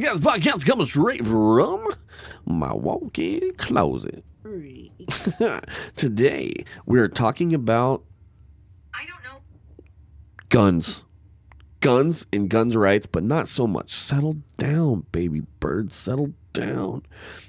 podcast, 0.00 0.18
podcast 0.18 0.66
coming 0.66 0.86
straight 0.86 1.26
from 1.26 1.86
my 2.46 2.72
walk-in 2.72 3.52
closet. 3.56 4.24
Today 5.96 6.64
we're 6.86 7.08
talking 7.08 7.54
about 7.54 8.02
I 8.94 9.04
don't 9.06 9.22
know. 9.22 9.40
guns, 10.48 11.04
guns 11.80 12.26
and 12.32 12.48
guns 12.48 12.74
rights, 12.76 13.06
but 13.06 13.22
not 13.22 13.48
so 13.48 13.66
much. 13.66 13.92
Settle 13.92 14.36
down, 14.58 15.06
baby 15.12 15.42
bird. 15.60 15.92
Settle 15.92 16.32
down. 16.52 17.02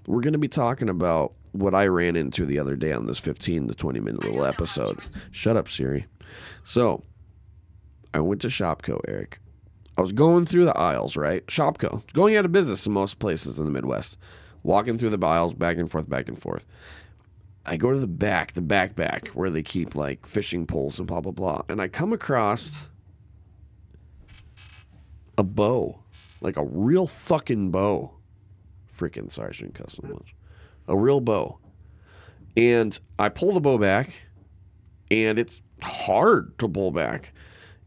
We're 0.08 0.22
gonna 0.22 0.38
be 0.38 0.48
talking 0.48 0.90
about 0.90 1.34
what 1.54 1.74
I 1.74 1.88
ran 1.88 2.16
into 2.16 2.46
the 2.46 2.60
other 2.60 2.76
day 2.76 2.92
on 2.92 3.06
this 3.08 3.20
15 3.20 3.70
to 3.70 3.74
20 3.76 4.00
minute 4.00 4.22
little 4.22 4.34
don't 4.34 4.42
know 4.42 4.44
how 4.46 4.50
episodes. 4.50 5.16
Shut 5.32 5.56
up, 5.58 5.70
Siri. 5.70 6.08
So, 6.64 7.04
I 8.14 8.20
went 8.20 8.42
to 8.42 8.48
Shopko, 8.48 9.00
Eric. 9.08 9.40
I 9.98 10.02
was 10.02 10.12
going 10.12 10.46
through 10.46 10.66
the 10.66 10.78
aisles, 10.78 11.16
right? 11.16 11.46
Shopko, 11.48 12.02
going 12.14 12.36
out 12.36 12.46
of 12.46 12.52
business 12.52 12.86
in 12.86 12.94
most 12.94 13.20
places 13.20 13.60
in 13.60 13.66
the 13.66 13.72
Midwest. 13.72 14.18
Walking 14.64 14.98
through 14.98 15.10
the 15.10 15.26
aisles, 15.26 15.54
back 15.54 15.78
and 15.78 15.92
forth, 15.92 16.10
back 16.10 16.30
and 16.30 16.42
forth. 16.42 16.66
I 17.66 17.78
go 17.78 17.92
to 17.92 18.00
the 18.00 18.08
back, 18.08 18.54
the 18.54 18.62
back 18.62 18.96
back, 18.96 19.28
where 19.30 19.50
they 19.50 19.64
keep 19.64 19.96
like 19.96 20.26
fishing 20.26 20.66
poles 20.66 21.00
and 21.00 21.08
blah 21.08 21.22
blah 21.22 21.32
blah, 21.32 21.62
and 21.70 21.82
I 21.82 21.88
come 21.88 22.12
across 22.12 22.88
a 25.38 25.44
bow, 25.44 26.00
like 26.42 26.58
a 26.58 26.66
real 26.66 27.08
fucking 27.08 27.72
bow. 27.72 28.14
Freaking 28.98 29.32
sorry, 29.32 29.50
I 29.50 29.52
shouldn't 29.52 29.76
cuss 29.76 30.00
so 30.02 30.08
much. 30.08 30.36
A 30.88 30.98
real 30.98 31.22
bow, 31.22 31.58
and 32.58 32.98
I 33.18 33.30
pull 33.30 33.54
the 33.54 33.62
bow 33.62 33.78
back, 33.78 34.24
and 35.10 35.40
it's 35.40 35.62
hard 35.82 36.58
to 36.60 36.68
pull 36.68 36.92
back, 36.92 37.34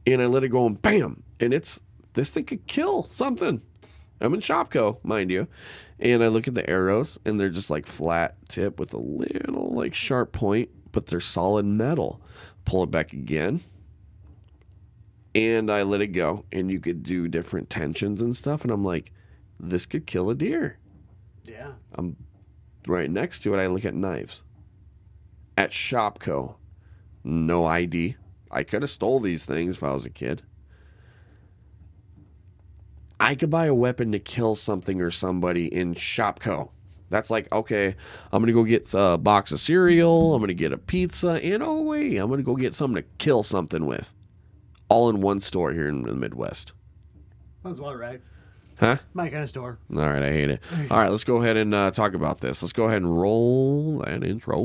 and 0.06 0.22
I 0.22 0.26
let 0.26 0.44
it 0.44 0.48
go 0.48 0.66
and 0.66 0.80
bam, 0.80 1.22
and 1.38 1.52
it's 1.52 1.80
this 2.16 2.30
thing 2.30 2.44
could 2.44 2.66
kill 2.66 3.04
something. 3.04 3.62
I'm 4.20 4.34
in 4.34 4.40
Shopko, 4.40 4.98
mind 5.04 5.30
you. 5.30 5.46
And 6.00 6.24
I 6.24 6.28
look 6.28 6.48
at 6.48 6.54
the 6.54 6.68
arrows 6.68 7.18
and 7.24 7.38
they're 7.38 7.48
just 7.48 7.70
like 7.70 7.86
flat 7.86 8.34
tip 8.48 8.80
with 8.80 8.92
a 8.92 8.98
little 8.98 9.72
like 9.74 9.94
sharp 9.94 10.32
point, 10.32 10.70
but 10.92 11.06
they're 11.06 11.20
solid 11.20 11.66
metal. 11.66 12.20
Pull 12.64 12.82
it 12.84 12.90
back 12.90 13.12
again. 13.12 13.62
And 15.34 15.70
I 15.70 15.82
let 15.82 16.00
it 16.00 16.08
go. 16.08 16.46
And 16.50 16.70
you 16.70 16.80
could 16.80 17.02
do 17.02 17.28
different 17.28 17.68
tensions 17.68 18.22
and 18.22 18.34
stuff. 18.34 18.62
And 18.62 18.72
I'm 18.72 18.82
like, 18.82 19.12
this 19.60 19.84
could 19.84 20.06
kill 20.06 20.30
a 20.30 20.34
deer. 20.34 20.78
Yeah. 21.44 21.72
I'm 21.94 22.16
right 22.86 23.10
next 23.10 23.40
to 23.40 23.54
it. 23.54 23.62
I 23.62 23.66
look 23.66 23.84
at 23.84 23.94
knives. 23.94 24.42
At 25.58 25.70
Shopko, 25.70 26.54
no 27.22 27.66
ID. 27.66 28.16
I 28.50 28.62
could 28.62 28.82
have 28.82 28.90
stole 28.90 29.20
these 29.20 29.44
things 29.44 29.76
if 29.76 29.82
I 29.82 29.92
was 29.92 30.06
a 30.06 30.10
kid. 30.10 30.42
I 33.18 33.34
could 33.34 33.50
buy 33.50 33.66
a 33.66 33.74
weapon 33.74 34.12
to 34.12 34.18
kill 34.18 34.54
something 34.54 35.00
or 35.00 35.10
somebody 35.10 35.72
in 35.72 35.94
Shopko. 35.94 36.70
That's 37.08 37.30
like, 37.30 37.52
okay, 37.52 37.94
I'm 38.32 38.42
gonna 38.42 38.52
go 38.52 38.64
get 38.64 38.92
a 38.92 39.16
box 39.16 39.52
of 39.52 39.60
cereal, 39.60 40.34
I'm 40.34 40.42
gonna 40.42 40.54
get 40.54 40.72
a 40.72 40.78
pizza, 40.78 41.30
and 41.30 41.62
oh 41.62 41.82
wait, 41.82 42.16
I'm 42.16 42.28
gonna 42.28 42.42
go 42.42 42.56
get 42.56 42.74
something 42.74 43.02
to 43.02 43.08
kill 43.18 43.42
something 43.42 43.86
with. 43.86 44.12
All 44.88 45.08
in 45.08 45.20
one 45.20 45.40
store 45.40 45.72
here 45.72 45.88
in 45.88 46.02
the 46.02 46.14
Midwest. 46.14 46.72
That's 47.64 47.78
all 47.78 47.96
right. 47.96 48.20
Huh? 48.78 48.98
My 49.14 49.28
kind 49.30 49.44
of 49.44 49.48
store. 49.48 49.78
All 49.90 49.98
right, 49.98 50.22
I 50.22 50.32
hate 50.32 50.50
it. 50.50 50.60
All 50.90 50.98
right, 50.98 51.10
let's 51.10 51.24
go 51.24 51.36
ahead 51.36 51.56
and 51.56 51.74
uh, 51.74 51.90
talk 51.92 52.14
about 52.14 52.40
this. 52.40 52.62
Let's 52.62 52.72
go 52.72 52.84
ahead 52.84 53.02
and 53.02 53.20
roll 53.20 53.98
that 54.04 54.22
intro. 54.22 54.62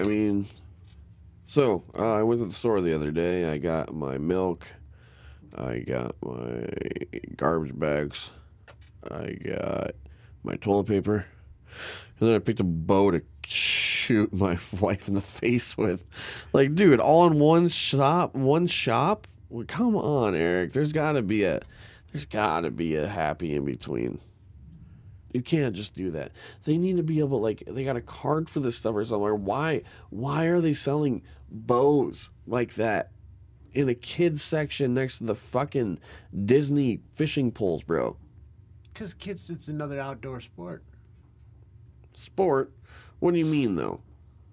I 0.00 0.04
mean, 0.04 0.48
so 1.46 1.82
uh, 1.98 2.14
I 2.14 2.22
went 2.22 2.40
to 2.40 2.46
the 2.46 2.54
store 2.54 2.80
the 2.80 2.94
other 2.94 3.10
day. 3.10 3.44
I 3.44 3.58
got 3.58 3.94
my 3.94 4.16
milk. 4.16 4.66
I 5.54 5.80
got 5.80 6.16
my 6.22 6.64
garbage 7.36 7.78
bags. 7.78 8.30
I 9.10 9.32
got 9.32 9.90
my 10.42 10.56
toilet 10.56 10.86
paper. 10.86 11.26
And 12.18 12.28
then 12.28 12.34
I 12.34 12.38
picked 12.38 12.60
a 12.60 12.64
bow 12.64 13.10
to 13.10 13.20
shoot 13.44 14.32
my 14.32 14.58
wife 14.80 15.06
in 15.06 15.12
the 15.12 15.20
face 15.20 15.76
with. 15.76 16.06
Like, 16.54 16.74
dude, 16.74 16.98
all 16.98 17.26
in 17.26 17.38
one 17.38 17.68
shop, 17.68 18.34
one 18.34 18.66
shop? 18.68 19.26
Well, 19.50 19.66
come 19.68 19.96
on, 19.96 20.34
Eric. 20.34 20.72
There's 20.72 20.92
got 20.92 21.12
to 21.12 21.22
be 21.22 21.44
a 21.44 21.60
there's 22.10 22.24
got 22.24 22.60
to 22.60 22.70
be 22.70 22.96
a 22.96 23.06
happy 23.06 23.54
in 23.54 23.66
between. 23.66 24.18
You 25.32 25.42
can't 25.42 25.74
just 25.74 25.94
do 25.94 26.10
that. 26.10 26.32
They 26.64 26.76
need 26.76 26.96
to 26.96 27.02
be 27.02 27.20
able 27.20 27.40
like 27.40 27.62
they 27.66 27.84
got 27.84 27.96
a 27.96 28.00
card 28.00 28.50
for 28.50 28.60
this 28.60 28.76
stuff 28.76 28.94
or 28.94 29.04
somewhere. 29.04 29.34
Why 29.34 29.82
why 30.10 30.46
are 30.46 30.60
they 30.60 30.72
selling 30.72 31.22
bows 31.50 32.30
like 32.46 32.74
that 32.74 33.12
in 33.72 33.88
a 33.88 33.94
kids 33.94 34.42
section 34.42 34.94
next 34.94 35.18
to 35.18 35.24
the 35.24 35.34
fucking 35.34 36.00
Disney 36.44 37.00
fishing 37.14 37.52
poles, 37.52 37.84
bro? 37.84 38.16
Because 38.92 39.14
kids, 39.14 39.48
it's 39.50 39.68
another 39.68 40.00
outdoor 40.00 40.40
sport. 40.40 40.82
Sport? 42.12 42.72
What 43.20 43.32
do 43.32 43.38
you 43.38 43.46
mean 43.46 43.76
though? 43.76 44.00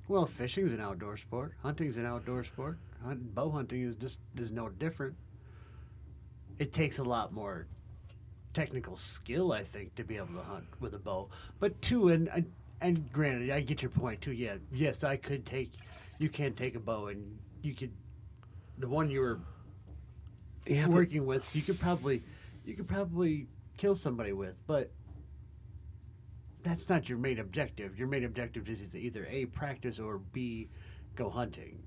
Well, 0.08 0.26
fishing's 0.26 0.72
an 0.72 0.80
outdoor 0.80 1.18
sport. 1.18 1.54
Hunting's 1.64 1.98
an 1.98 2.06
outdoor 2.06 2.44
sport. 2.44 2.78
Hunt, 3.04 3.34
bow 3.36 3.50
hunting 3.50 3.82
is 3.82 3.96
just 3.96 4.20
is 4.36 4.52
no 4.52 4.70
different. 4.70 5.16
It 6.60 6.72
takes 6.72 7.00
a 7.00 7.04
lot 7.04 7.34
more 7.34 7.68
technical 8.54 8.96
skill, 8.96 9.52
I 9.52 9.64
think, 9.64 9.96
to 9.96 10.04
be 10.04 10.18
able 10.18 10.34
to 10.36 10.42
hunt 10.44 10.66
with 10.80 10.94
a 10.94 11.00
bow. 11.00 11.30
But 11.60 11.82
two, 11.82 12.10
and 12.10 12.28
and, 12.30 12.52
and 12.82 13.12
granted, 13.12 13.52
I 13.52 13.62
get 13.62 13.82
your 13.82 13.92
point 13.92 14.22
too. 14.22 14.32
Yeah, 14.34 14.56
yes, 14.72 15.04
I 15.04 15.18
could 15.18 15.46
take. 15.46 15.72
You 16.20 16.30
can 16.30 16.54
take 16.54 16.76
a 16.76 16.80
bow, 16.80 17.08
and 17.08 17.38
you 17.62 17.74
could. 17.76 17.92
The 18.80 18.88
one 18.88 19.10
you 19.10 19.22
were 19.22 19.40
Yeah, 20.66 20.86
but- 20.88 20.94
working 20.96 21.26
with, 21.26 21.54
you 21.56 21.62
could 21.62 21.80
probably, 21.80 22.24
you 22.66 22.76
could 22.76 22.88
probably 22.88 23.48
kill 23.78 23.96
somebody 23.96 24.34
with, 24.34 24.62
but 24.68 24.92
that's 26.64 26.90
not 26.90 27.08
your 27.08 27.18
main 27.18 27.40
objective. 27.40 27.98
Your 27.98 28.08
main 28.08 28.24
objective 28.26 28.68
is 28.70 28.88
to 28.90 29.00
either 29.00 29.26
a 29.30 29.46
practice 29.46 30.00
or 30.00 30.18
b 30.20 30.68
go 31.16 31.30
hunting. 31.30 31.80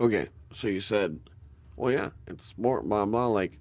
Okay, 0.00 0.28
so 0.52 0.68
you 0.68 0.80
said, 0.80 1.18
well, 1.76 1.92
yeah, 1.92 2.10
it's 2.26 2.56
more 2.58 2.82
blah 2.82 3.04
blah. 3.06 3.26
Like, 3.26 3.58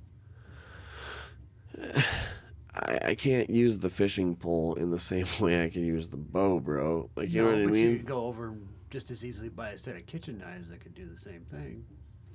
I, 2.75 3.00
I 3.03 3.16
can't 3.16 3.50
use 3.50 3.80
the 3.80 3.90
fishing 3.90 4.36
pole 4.36 4.75
in 4.75 4.91
the 4.91 5.00
same 5.12 5.28
way 5.40 5.63
I 5.63 5.69
can 5.69 5.86
use 5.86 6.09
the 6.09 6.18
bow, 6.18 6.59
bro. 6.59 7.09
Like, 7.16 7.30
you 7.30 7.41
know 7.41 7.47
what 7.52 7.56
I 7.56 7.66
but 7.66 7.78
you 7.78 7.88
mean? 7.88 7.97
could 7.97 8.06
go 8.06 8.25
over 8.25 8.50
and 8.50 8.68
just 8.90 9.12
as 9.12 9.25
easily 9.25 9.50
buy 9.50 9.69
a 9.69 9.78
set 9.78 9.96
of 9.96 10.06
kitchen 10.06 10.38
knives 10.38 10.69
that 10.69 10.80
could 10.80 10.94
do 10.94 11.06
the 11.06 11.19
same 11.19 11.46
thing. 11.52 11.86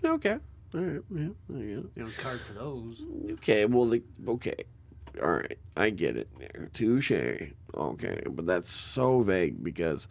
Okay, 0.05 0.39
all 0.75 0.81
right, 0.81 1.03
yeah, 1.15 1.29
yeah. 1.49 1.57
You 1.59 1.91
know, 1.97 2.09
card 2.19 2.41
for 2.41 2.55
those. 2.55 3.03
Okay, 3.33 3.67
well, 3.67 3.87
the, 3.87 4.03
okay, 4.27 4.65
all 5.23 5.31
right, 5.33 5.59
I 5.77 5.91
get 5.91 6.17
it. 6.17 6.29
Touche. 6.73 7.13
Okay, 7.13 8.23
but 8.29 8.47
that's 8.47 8.71
so 8.71 9.21
vague 9.23 9.63
because 9.63 10.09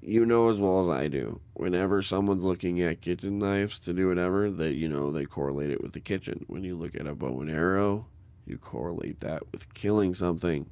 you 0.00 0.24
know 0.26 0.48
as 0.48 0.58
well 0.58 0.82
as 0.82 0.96
I 0.96 1.08
do. 1.08 1.40
Whenever 1.54 2.02
someone's 2.02 2.44
looking 2.44 2.80
at 2.80 3.00
kitchen 3.00 3.38
knives 3.38 3.78
to 3.80 3.92
do 3.92 4.08
whatever, 4.08 4.50
that 4.50 4.74
you 4.74 4.88
know 4.88 5.10
they 5.10 5.24
correlate 5.24 5.70
it 5.70 5.82
with 5.82 5.92
the 5.92 6.00
kitchen. 6.00 6.44
When 6.48 6.64
you 6.64 6.74
look 6.74 6.94
at 6.94 7.06
a 7.06 7.14
bow 7.14 7.40
and 7.40 7.50
arrow, 7.50 8.06
you 8.46 8.58
correlate 8.58 9.20
that 9.20 9.42
with 9.52 9.72
killing 9.74 10.14
something. 10.14 10.68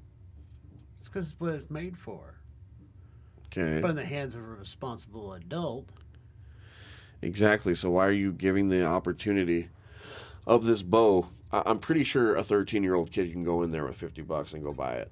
It's 0.98 1.08
because 1.08 1.30
it's 1.32 1.40
what 1.40 1.54
it's 1.54 1.70
made 1.70 1.96
for. 1.96 2.34
Okay, 3.46 3.80
But 3.80 3.90
in 3.90 3.96
the 3.96 4.04
hands 4.04 4.34
of 4.34 4.42
a 4.42 4.44
responsible 4.44 5.32
adult, 5.32 5.88
exactly. 7.22 7.74
So 7.74 7.90
why 7.90 8.06
are 8.06 8.12
you 8.12 8.32
giving 8.32 8.68
the 8.68 8.84
opportunity 8.84 9.68
of 10.46 10.64
this 10.64 10.82
bow? 10.82 11.28
I- 11.52 11.62
I'm 11.66 11.78
pretty 11.80 12.04
sure 12.04 12.36
a 12.36 12.42
13 12.42 12.82
year 12.82 12.94
old 12.94 13.10
kid 13.10 13.32
can 13.32 13.42
go 13.44 13.62
in 13.62 13.70
there 13.70 13.84
with 13.84 13.96
50 13.96 14.22
bucks 14.22 14.52
and 14.52 14.62
go 14.62 14.72
buy 14.72 14.94
it 14.94 15.10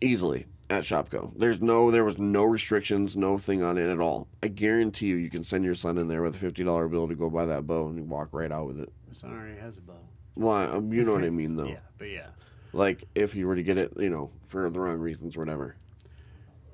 easily 0.00 0.46
at 0.70 0.84
Shopko. 0.84 1.32
There's 1.36 1.60
no, 1.60 1.90
there 1.90 2.04
was 2.04 2.16
no 2.18 2.44
restrictions, 2.44 3.16
no 3.16 3.38
thing 3.38 3.62
on 3.62 3.76
it 3.76 3.90
at 3.90 4.00
all. 4.00 4.28
I 4.42 4.48
guarantee 4.48 5.06
you, 5.06 5.16
you 5.16 5.30
can 5.30 5.42
send 5.44 5.64
your 5.64 5.74
son 5.74 5.98
in 5.98 6.08
there 6.08 6.22
with 6.22 6.36
a 6.36 6.38
fifty 6.38 6.62
dollar 6.64 6.86
bill 6.88 7.08
to 7.08 7.14
go 7.14 7.28
buy 7.28 7.44
that 7.46 7.66
bow 7.66 7.88
and 7.88 8.08
walk 8.08 8.28
right 8.32 8.52
out 8.52 8.66
with 8.66 8.78
it. 8.80 8.92
my 9.06 9.12
son 9.14 9.32
already 9.32 9.58
has 9.58 9.78
a 9.78 9.80
bow. 9.80 9.98
Well, 10.36 10.76
um, 10.76 10.92
you 10.92 11.04
know 11.04 11.12
what 11.12 11.24
I 11.24 11.30
mean, 11.30 11.56
though. 11.56 11.66
Yeah, 11.66 11.78
but 11.98 12.10
yeah, 12.10 12.26
Like 12.72 13.04
if 13.14 13.32
he 13.32 13.44
were 13.44 13.54
to 13.54 13.62
get 13.62 13.78
it, 13.78 13.92
you 13.96 14.10
know, 14.10 14.30
for 14.46 14.68
the 14.68 14.80
wrong 14.80 14.98
reasons 14.98 15.36
or 15.36 15.40
whatever. 15.40 15.76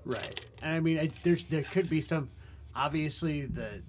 right. 0.04 0.44
And 0.62 0.74
I 0.74 0.80
mean, 0.80 0.98
I, 0.98 1.10
there's 1.22 1.44
there 1.44 1.62
could 1.62 1.88
be 1.88 2.00
some. 2.00 2.30
Obviously, 2.74 3.46
the 3.46 3.82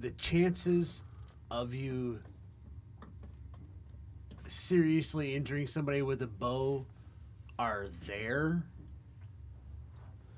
the 0.00 0.10
chances 0.12 1.02
of 1.50 1.74
you 1.74 2.20
seriously 4.46 5.34
injuring 5.34 5.66
somebody 5.66 6.02
with 6.02 6.22
a 6.22 6.26
bow 6.26 6.84
are 7.58 7.86
there 8.06 8.62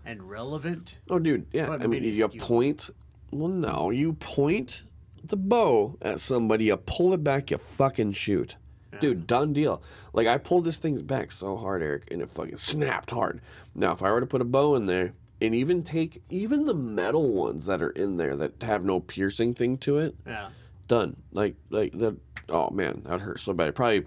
and 0.04 0.22
relevant. 0.22 0.96
Oh, 1.10 1.18
dude, 1.18 1.46
yeah. 1.52 1.66
But 1.66 1.82
I 1.82 1.86
mean, 1.86 2.04
you 2.04 2.28
point. 2.28 2.90
Well, 3.30 3.48
no, 3.48 3.90
you 3.90 4.14
point 4.14 4.84
the 5.24 5.36
bow 5.36 5.96
at 6.02 6.20
somebody, 6.20 6.66
you 6.66 6.76
pull 6.76 7.12
it 7.12 7.22
back, 7.24 7.50
you 7.50 7.58
fucking 7.58 8.12
shoot. 8.12 8.56
Dude, 9.00 9.26
done 9.28 9.52
deal. 9.52 9.80
Like 10.12 10.26
I 10.26 10.38
pulled 10.38 10.64
this 10.64 10.78
thing 10.78 11.00
back 11.04 11.30
so 11.30 11.56
hard, 11.56 11.82
Eric, 11.82 12.08
and 12.10 12.20
it 12.20 12.30
fucking 12.30 12.56
snapped 12.56 13.10
hard. 13.10 13.40
Now, 13.74 13.92
if 13.92 14.02
I 14.02 14.10
were 14.10 14.18
to 14.20 14.26
put 14.26 14.40
a 14.40 14.44
bow 14.46 14.74
in 14.74 14.86
there 14.86 15.12
and 15.40 15.54
even 15.54 15.84
take 15.84 16.20
even 16.30 16.64
the 16.64 16.74
metal 16.74 17.32
ones 17.32 17.66
that 17.66 17.80
are 17.80 17.90
in 17.90 18.16
there 18.16 18.34
that 18.34 18.60
have 18.62 18.84
no 18.84 18.98
piercing 18.98 19.54
thing 19.54 19.76
to 19.78 19.98
it, 19.98 20.16
Yeah. 20.26 20.48
done. 20.88 21.16
Like 21.32 21.54
like 21.70 21.92
that. 21.98 22.16
Oh 22.48 22.70
man, 22.70 23.02
that 23.04 23.20
hurt 23.20 23.38
so 23.38 23.52
bad. 23.52 23.64
It'd 23.64 23.74
probably 23.76 24.04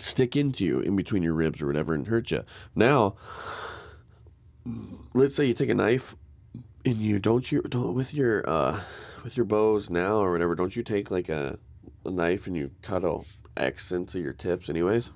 stick 0.00 0.34
into 0.36 0.64
you 0.64 0.80
in 0.80 0.96
between 0.96 1.22
your 1.22 1.34
ribs 1.34 1.60
or 1.62 1.66
whatever 1.68 1.94
and 1.94 2.08
hurt 2.08 2.30
you. 2.32 2.42
Now, 2.74 3.14
let's 5.14 5.34
say 5.36 5.44
you 5.46 5.54
take 5.54 5.68
a 5.68 5.74
knife 5.74 6.16
and 6.84 6.96
you 6.96 7.18
don't 7.18 7.50
you 7.52 7.62
don't 7.62 7.94
with 7.94 8.14
your 8.14 8.48
uh 8.48 8.80
with 9.24 9.36
your 9.36 9.46
bows 9.46 9.90
now 9.90 10.16
or 10.16 10.32
whatever. 10.32 10.54
Don't 10.54 10.74
you 10.74 10.82
take 10.82 11.10
like 11.10 11.28
a 11.28 11.58
a 12.04 12.10
knife 12.10 12.46
and 12.46 12.56
you 12.56 12.70
cut 12.82 13.04
a 13.04 13.20
X 13.56 13.92
into 13.92 14.18
your 14.20 14.32
tips, 14.32 14.68
anyways? 14.68 15.10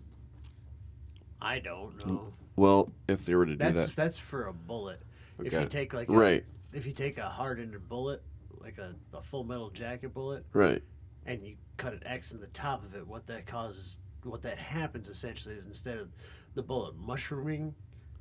I 1.40 1.58
don't 1.58 2.04
know. 2.06 2.12
Mm, 2.12 2.32
well, 2.56 2.92
if 3.08 3.24
they 3.26 3.34
were 3.34 3.46
to 3.46 3.52
do 3.52 3.58
That's 3.58 3.86
that, 3.86 3.96
that's 3.96 4.18
for 4.18 4.46
a 4.46 4.52
bullet. 4.52 5.00
If 5.42 5.52
you 5.52 5.66
take 5.66 5.92
like 5.92 6.08
a, 6.08 6.12
right, 6.12 6.44
if 6.72 6.86
you 6.86 6.92
take 6.92 7.18
a 7.18 7.28
hardened 7.28 7.76
bullet, 7.88 8.22
like 8.60 8.78
a, 8.78 8.94
a 9.14 9.22
full 9.22 9.44
metal 9.44 9.70
jacket 9.70 10.14
bullet, 10.14 10.44
right. 10.52 10.82
and 11.26 11.42
you 11.42 11.56
cut 11.76 11.92
an 11.92 12.02
X 12.06 12.32
in 12.32 12.40
the 12.40 12.46
top 12.48 12.84
of 12.84 12.94
it, 12.94 13.06
what 13.06 13.26
that 13.26 13.46
causes, 13.46 13.98
what 14.22 14.42
that 14.42 14.58
happens 14.58 15.08
essentially 15.08 15.54
is 15.54 15.66
instead 15.66 15.98
of 15.98 16.08
the 16.54 16.62
bullet 16.62 16.96
mushrooming 16.96 17.74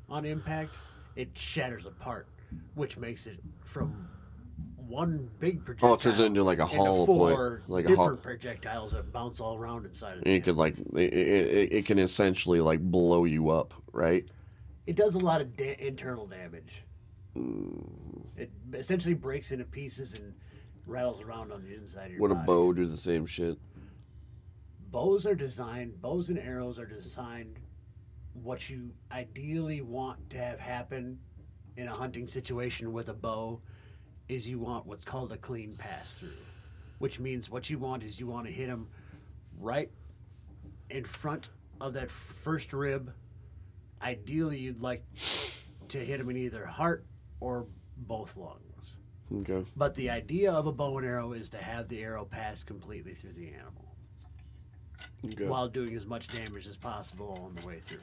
on 0.10 0.26
impact, 0.26 0.72
it 1.16 1.30
shatters 1.34 1.86
apart, 1.86 2.28
which 2.76 2.98
makes 2.98 3.28
it 3.28 3.40
from 3.64 4.08
one 4.88 5.30
big 5.40 5.64
projectile. 5.66 5.92
Oh, 5.92 5.94
it 5.96 6.00
turns 6.00 6.20
into 6.20 6.44
like 6.44 6.60
a 6.60 6.66
hollow 6.66 7.06
point, 7.06 7.36
four 7.36 7.62
like 7.68 7.86
a 7.86 7.88
different 7.90 8.10
hollow. 8.10 8.18
projectiles 8.22 8.92
that 8.94 9.12
bounce 9.12 9.40
all 9.40 9.58
around 9.58 9.86
inside 9.86 10.18
of 10.18 10.24
And 10.24 10.28
it. 10.28 10.36
it 10.38 10.44
could 10.44 10.58
like 10.58 10.76
it, 10.96 11.14
it, 11.14 11.72
it 11.74 11.86
can 11.86 12.00
essentially 12.00 12.62
like 12.62 12.80
blow 12.80 13.26
you 13.26 13.50
up, 13.50 13.74
right? 13.94 14.26
It 14.88 14.96
does 14.96 15.16
a 15.16 15.20
lot 15.20 15.42
of 15.42 15.56
da- 15.58 15.76
internal 15.80 16.28
damage. 16.28 16.84
Mm. 17.36 18.28
It 18.38 18.52
essentially 18.74 19.16
breaks 19.16 19.52
into 19.52 19.66
pieces 19.66 20.14
and 20.14 20.34
rattles 20.86 21.22
around 21.22 21.52
on 21.52 21.64
the 21.64 21.74
inside 21.76 22.06
of 22.06 22.12
your 22.12 22.22
Would 22.22 22.32
a 22.32 22.36
bow 22.36 22.72
do 22.74 22.86
the 22.86 22.98
same 22.98 23.26
shit? 23.26 23.58
bows 24.92 25.26
are 25.26 25.36
designed 25.36 26.00
bows 26.02 26.30
and 26.30 26.40
arrows 26.40 26.80
are 26.80 26.86
designed 26.86 27.60
what 28.34 28.70
you 28.70 28.92
ideally 29.12 29.82
want 29.82 30.30
to 30.30 30.38
have 30.38 30.58
happen 30.60 31.20
in 31.76 31.88
a 31.88 31.94
hunting 31.94 32.28
situation 32.28 32.94
with 32.94 33.10
a 33.10 33.14
bow 33.14 33.60
is 34.30 34.48
you 34.48 34.60
want 34.60 34.86
what's 34.86 35.06
called 35.06 35.32
a 35.32 35.38
clean 35.38 35.76
pass 35.76 36.16
through 36.18 36.30
which 37.00 37.20
means 37.20 37.50
what 37.50 37.70
you 37.70 37.78
want 37.78 38.04
is 38.04 38.20
you 38.20 38.28
want 38.28 38.46
to 38.46 38.52
hit 38.52 38.68
them 38.68 38.88
right 39.60 39.92
in 40.90 41.04
front 41.04 41.50
of 41.82 41.94
that 41.94 42.10
first 42.10 42.74
rib 42.74 43.12
ideally 44.02 44.58
you'd 44.58 44.82
like 44.82 45.04
to 45.88 46.00
hit 46.04 46.18
them 46.18 46.30
in 46.30 46.38
either 46.38 46.66
heart 46.66 47.06
or 47.40 47.66
both 47.98 48.36
lungs 48.38 48.98
Okay. 49.34 49.66
but 49.76 49.96
the 49.96 50.10
idea 50.10 50.52
of 50.52 50.68
a 50.68 50.72
bow 50.72 50.98
and 51.00 51.06
arrow 51.08 51.34
is 51.34 51.50
to 51.50 51.58
have 51.58 51.88
the 51.88 52.02
arrow 52.04 52.26
pass 52.26 52.64
completely 52.64 53.14
through 53.14 53.34
the 53.34 53.50
animal 53.54 53.96
Okay. 55.26 55.48
while 55.48 55.68
doing 55.68 55.96
as 55.96 56.06
much 56.06 56.28
damage 56.28 56.68
as 56.68 56.78
possible 56.78 57.40
on 57.44 57.56
the 57.56 57.66
way 57.66 57.80
through. 57.80 57.98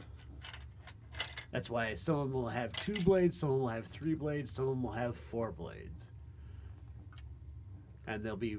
That's 1.52 1.70
why 1.70 1.94
some 1.94 2.16
of 2.16 2.30
them 2.32 2.42
will 2.42 2.48
have 2.48 2.72
two 2.72 2.94
blades, 3.04 3.38
some 3.38 3.50
of 3.50 3.54
them 3.56 3.62
will 3.62 3.69
have 3.69 3.86
three 3.86 4.14
blades, 4.14 4.50
some 4.50 4.64
of 4.64 4.70
them 4.70 4.82
will 4.82 4.92
have 4.92 5.16
four 5.16 5.52
blades. 5.52 6.02
And 8.06 8.25
they'll 8.25 8.37
be 8.37 8.58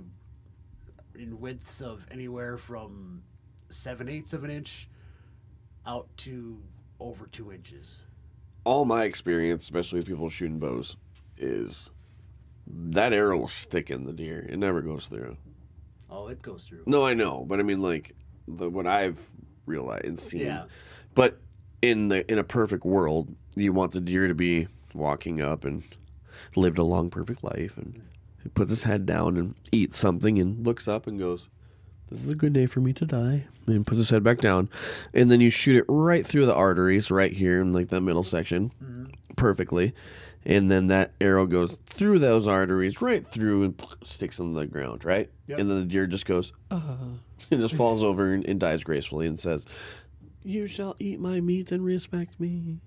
in 1.16 1.40
widths 1.40 1.82
of 1.82 2.06
anywhere 2.12 2.58
from 2.58 3.24
seven 3.70 4.10
eighths 4.10 4.34
of 4.34 4.44
an 4.44 4.50
inch 4.50 4.88
out 5.86 6.08
to 6.18 6.60
over 7.00 7.28
two 7.28 7.52
inches. 7.52 8.02
All 8.64 8.86
my 8.86 9.04
experience, 9.04 9.64
especially 9.64 10.00
with 10.00 10.08
people 10.08 10.30
shooting 10.30 10.60
bows, 10.60 10.96
is 11.38 11.92
that 12.68 13.12
arrow 13.12 13.38
will 13.40 13.48
stick 13.48 13.92
in 13.92 14.06
the 14.06 14.14
deer. 14.14 14.46
It 14.50 14.58
never 14.58 14.82
goes 14.82 15.08
through. 15.08 15.38
Oh, 16.10 16.28
it 16.28 16.42
goes 16.42 16.64
through. 16.64 16.84
No, 16.86 17.06
I 17.06 17.14
know, 17.14 17.44
but 17.48 17.60
I 17.60 17.64
mean 17.64 17.82
like 17.82 18.16
the 18.48 18.70
what 18.70 18.88
I've 18.88 19.20
realized 19.66 20.06
and 20.06 20.20
seen. 20.20 20.42
Yeah. 20.42 20.66
But 21.16 21.40
in 21.82 22.08
the 22.08 22.30
in 22.32 22.40
a 22.40 22.44
perfect 22.44 22.86
world, 22.86 23.36
you 23.56 23.74
want 23.74 23.92
the 23.92 24.00
deer 24.00 24.28
to 24.28 24.36
be 24.36 24.68
walking 24.94 25.42
up 25.42 25.66
and 25.66 25.84
lived 26.56 26.78
a 26.78 26.84
long 26.84 27.10
perfect 27.10 27.44
life 27.44 27.78
and 27.78 28.02
he 28.44 28.50
puts 28.50 28.70
his 28.70 28.84
head 28.84 29.06
down 29.06 29.38
and 29.38 29.56
eats 29.72 29.98
something 29.98 30.38
and 30.38 30.66
looks 30.66 30.88
up 30.88 31.08
and 31.08 31.18
goes, 31.18 31.50
This 32.10 32.24
is 32.24 32.30
a 32.30 32.36
good 32.36 32.54
day 32.54 32.66
for 32.66 32.82
me 32.82 32.94
to 32.94 33.06
die. 33.06 33.46
And 33.66 33.88
puts 33.88 34.00
his 34.00 34.10
head 34.10 34.24
back 34.24 34.40
down. 34.40 34.70
And 35.14 35.32
then 35.32 35.40
you 35.40 35.50
shoot 35.50 35.78
it 35.78 35.86
right 35.88 36.26
through 36.26 36.46
the 36.46 36.54
arteries 36.54 37.10
right 37.10 37.32
here 37.32 37.62
in 37.62 37.72
like 37.72 37.88
that 37.90 38.02
middle 38.02 38.24
section. 38.24 39.14
Perfectly. 39.38 39.94
And 40.46 40.70
then 40.70 40.88
that 40.88 41.14
arrow 41.22 41.46
goes 41.46 41.78
through 41.86 42.20
those 42.20 42.48
arteries, 42.48 43.02
right 43.02 43.26
through, 43.26 43.64
and 43.64 43.86
sticks 44.04 44.42
on 44.42 44.54
the 44.54 44.66
ground, 44.66 45.06
right? 45.06 45.30
Yep. 45.48 45.60
And 45.60 45.70
then 45.70 45.80
the 45.80 45.86
deer 45.86 46.06
just 46.06 46.26
goes, 46.26 46.52
ah, 46.70 46.98
and 47.52 47.62
just 47.62 47.76
falls 47.76 48.04
over 48.04 48.34
and, 48.34 48.46
and 48.46 48.60
dies 48.60 48.84
gracefully 48.84 49.26
and 49.26 49.40
says, 49.40 49.66
You 50.44 50.68
shall 50.68 50.98
eat 51.00 51.22
my 51.22 51.40
meat 51.40 51.72
and 51.72 51.86
respect 51.86 52.40
me. 52.42 52.80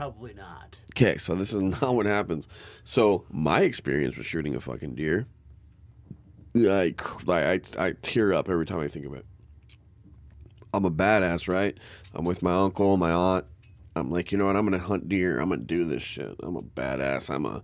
Probably 0.00 0.32
not. 0.32 0.76
Okay, 0.96 1.18
so 1.18 1.34
this 1.34 1.52
is 1.52 1.60
not 1.82 1.94
what 1.94 2.06
happens. 2.06 2.48
So 2.84 3.26
my 3.30 3.60
experience 3.60 4.16
with 4.16 4.24
shooting 4.24 4.54
a 4.54 4.60
fucking 4.60 4.94
deer, 4.94 5.26
I 6.56 6.94
I 7.28 7.52
I, 7.52 7.60
I 7.78 7.92
tear 8.00 8.32
up 8.32 8.48
every 8.48 8.64
time 8.64 8.80
I 8.80 8.88
think 8.88 9.04
of 9.04 9.12
it. 9.12 9.26
I'm 10.72 10.86
a 10.86 10.90
badass, 10.90 11.48
right? 11.48 11.76
I'm 12.14 12.24
with 12.24 12.40
my 12.40 12.54
uncle, 12.54 12.96
my 12.96 13.12
aunt. 13.12 13.44
I'm 13.94 14.10
like, 14.10 14.32
you 14.32 14.38
know 14.38 14.46
what? 14.46 14.56
I'm 14.56 14.64
gonna 14.64 14.78
hunt 14.78 15.06
deer. 15.06 15.38
I'm 15.38 15.50
gonna 15.50 15.60
do 15.60 15.84
this 15.84 16.02
shit. 16.02 16.34
I'm 16.42 16.56
a 16.56 16.62
badass. 16.62 17.28
I'm 17.28 17.44
a 17.44 17.62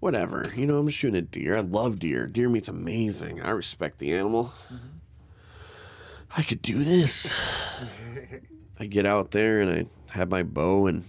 whatever. 0.00 0.50
You 0.56 0.66
know, 0.66 0.78
I'm 0.78 0.88
shooting 0.88 1.18
a 1.18 1.22
deer. 1.22 1.56
I 1.56 1.60
love 1.60 2.00
deer. 2.00 2.26
Deer 2.26 2.48
meat's 2.48 2.68
amazing. 2.68 3.40
I 3.42 3.50
respect 3.50 3.98
the 3.98 4.12
animal. 4.12 4.52
Mm-hmm. 4.66 4.86
I 6.36 6.42
could 6.42 6.62
do 6.62 6.82
this. 6.82 7.30
I 8.80 8.86
get 8.86 9.06
out 9.06 9.30
there 9.30 9.60
and 9.60 9.70
I 9.70 10.16
have 10.18 10.28
my 10.28 10.42
bow 10.42 10.88
and 10.88 11.04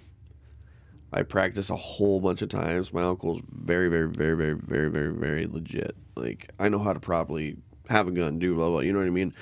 I 1.12 1.24
practice 1.24 1.70
a 1.70 1.76
whole 1.76 2.20
bunch 2.20 2.42
of 2.42 2.50
times. 2.50 2.92
My 2.92 3.04
uncle's 3.04 3.42
very, 3.50 3.90
very, 3.90 4.10
very, 4.10 4.36
very, 4.36 4.56
very, 4.56 4.90
very, 4.90 5.14
very 5.14 5.48
legit. 5.48 5.96
Like 6.16 6.52
I 6.60 6.70
know 6.70 6.80
how 6.80 6.94
to 6.94 7.00
properly 7.00 7.58
have 7.90 8.08
a 8.08 8.12
gun, 8.12 8.40
do 8.40 8.56
blah 8.56 8.70
blah. 8.70 8.80
You 8.80 8.92
know 8.92 9.00
what 9.00 9.08
I 9.08 9.12
mean? 9.12 9.34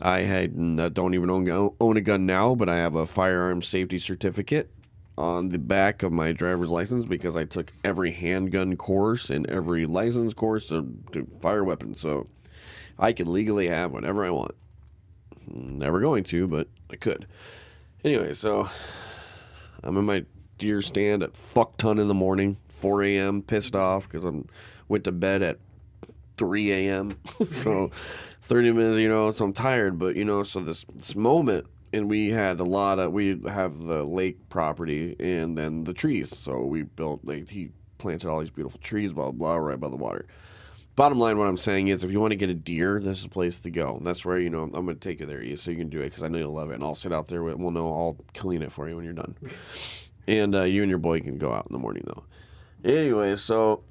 I 0.00 0.20
had 0.20 0.56
don't 0.94 1.14
even 1.14 1.30
own 1.30 1.74
own 1.80 1.96
a 1.96 2.00
gun 2.00 2.26
now, 2.26 2.54
but 2.54 2.68
I 2.68 2.76
have 2.76 2.94
a 2.94 3.06
firearm 3.06 3.62
safety 3.62 3.98
certificate 3.98 4.70
on 5.16 5.50
the 5.50 5.58
back 5.58 6.02
of 6.02 6.12
my 6.12 6.32
driver's 6.32 6.70
license 6.70 7.04
because 7.04 7.36
I 7.36 7.44
took 7.44 7.72
every 7.84 8.10
handgun 8.10 8.76
course 8.76 9.30
and 9.30 9.48
every 9.48 9.86
license 9.86 10.34
course 10.34 10.68
to 10.68 10.82
do 11.12 11.28
fire 11.40 11.62
weapons. 11.62 12.00
So 12.00 12.26
I 12.98 13.12
can 13.12 13.32
legally 13.32 13.68
have 13.68 13.92
whatever 13.92 14.24
I 14.24 14.30
want. 14.30 14.56
Never 15.46 16.00
going 16.00 16.24
to, 16.24 16.48
but 16.48 16.68
I 16.90 16.96
could. 16.96 17.26
Anyway, 18.02 18.32
so 18.32 18.68
I'm 19.82 19.96
in 19.96 20.04
my 20.04 20.24
deer 20.58 20.82
stand 20.82 21.22
at 21.22 21.36
fuck 21.36 21.76
ton 21.76 21.98
in 21.98 22.08
the 22.08 22.14
morning, 22.14 22.56
4 22.68 23.02
a.m. 23.04 23.42
Pissed 23.42 23.74
off 23.74 24.08
because 24.08 24.24
I'm 24.24 24.48
went 24.88 25.04
to 25.04 25.12
bed 25.12 25.42
at 25.42 25.58
3 26.36 26.72
a.m. 26.72 27.18
so 27.50 27.90
30 28.42 28.72
minutes, 28.72 28.98
you 28.98 29.08
know. 29.08 29.30
So 29.30 29.44
I'm 29.44 29.52
tired, 29.52 29.98
but 29.98 30.16
you 30.16 30.24
know, 30.24 30.42
so 30.42 30.60
this 30.60 30.84
this 30.94 31.16
moment, 31.16 31.66
and 31.92 32.08
we 32.08 32.30
had 32.30 32.60
a 32.60 32.64
lot 32.64 32.98
of 32.98 33.12
we 33.12 33.40
have 33.46 33.80
the 33.80 34.04
lake 34.04 34.48
property 34.48 35.16
and 35.18 35.56
then 35.56 35.84
the 35.84 35.94
trees. 35.94 36.36
So 36.36 36.64
we 36.64 36.82
built 36.82 37.20
like 37.24 37.48
he 37.48 37.70
planted 37.98 38.28
all 38.28 38.40
these 38.40 38.50
beautiful 38.50 38.80
trees, 38.80 39.12
blah 39.12 39.30
blah, 39.30 39.56
right 39.56 39.80
by 39.80 39.88
the 39.88 39.96
water. 39.96 40.26
Bottom 40.96 41.18
line, 41.18 41.38
what 41.38 41.48
I'm 41.48 41.56
saying 41.56 41.88
is, 41.88 42.04
if 42.04 42.12
you 42.12 42.20
want 42.20 42.30
to 42.30 42.36
get 42.36 42.50
a 42.50 42.54
deer, 42.54 43.00
this 43.00 43.18
is 43.18 43.24
a 43.24 43.28
place 43.28 43.58
to 43.60 43.70
go. 43.70 43.98
That's 44.02 44.24
where 44.24 44.38
you 44.38 44.48
know 44.48 44.62
I'm 44.62 44.70
going 44.70 44.88
to 44.88 44.94
take 44.94 45.18
you 45.18 45.26
there, 45.26 45.56
so 45.56 45.72
you 45.72 45.76
can 45.76 45.88
do 45.88 46.00
it 46.00 46.10
because 46.10 46.22
I 46.22 46.28
know 46.28 46.38
you'll 46.38 46.52
love 46.52 46.70
it, 46.70 46.74
and 46.74 46.84
I'll 46.84 46.94
sit 46.94 47.12
out 47.12 47.26
there. 47.26 47.42
With, 47.42 47.56
well, 47.56 47.72
no, 47.72 47.88
I'll 47.88 48.16
clean 48.32 48.62
it 48.62 48.70
for 48.70 48.88
you 48.88 48.94
when 48.94 49.04
you're 49.04 49.12
done. 49.12 49.34
And 50.26 50.54
uh, 50.54 50.62
you 50.62 50.82
and 50.82 50.90
your 50.90 50.98
boy 50.98 51.20
can 51.20 51.38
go 51.38 51.52
out 51.52 51.66
in 51.68 51.72
the 51.72 51.78
morning 51.78 52.04
though. 52.06 52.24
Anyway, 52.84 53.36
so 53.36 53.82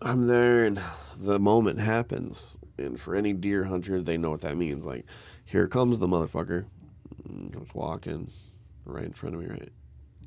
I'm 0.00 0.26
there 0.26 0.64
and 0.64 0.80
the 1.16 1.38
moment 1.38 1.80
happens. 1.80 2.56
And 2.78 2.98
for 3.00 3.16
any 3.16 3.32
deer 3.32 3.64
hunter, 3.64 4.00
they 4.00 4.16
know 4.16 4.30
what 4.30 4.42
that 4.42 4.56
means. 4.56 4.84
Like, 4.86 5.04
here 5.44 5.66
comes 5.66 5.98
the 5.98 6.06
motherfucker. 6.06 6.66
Comes 7.52 7.74
walking 7.74 8.30
right 8.84 9.04
in 9.04 9.12
front 9.12 9.34
of 9.34 9.40
me, 9.40 9.48
right? 9.48 9.72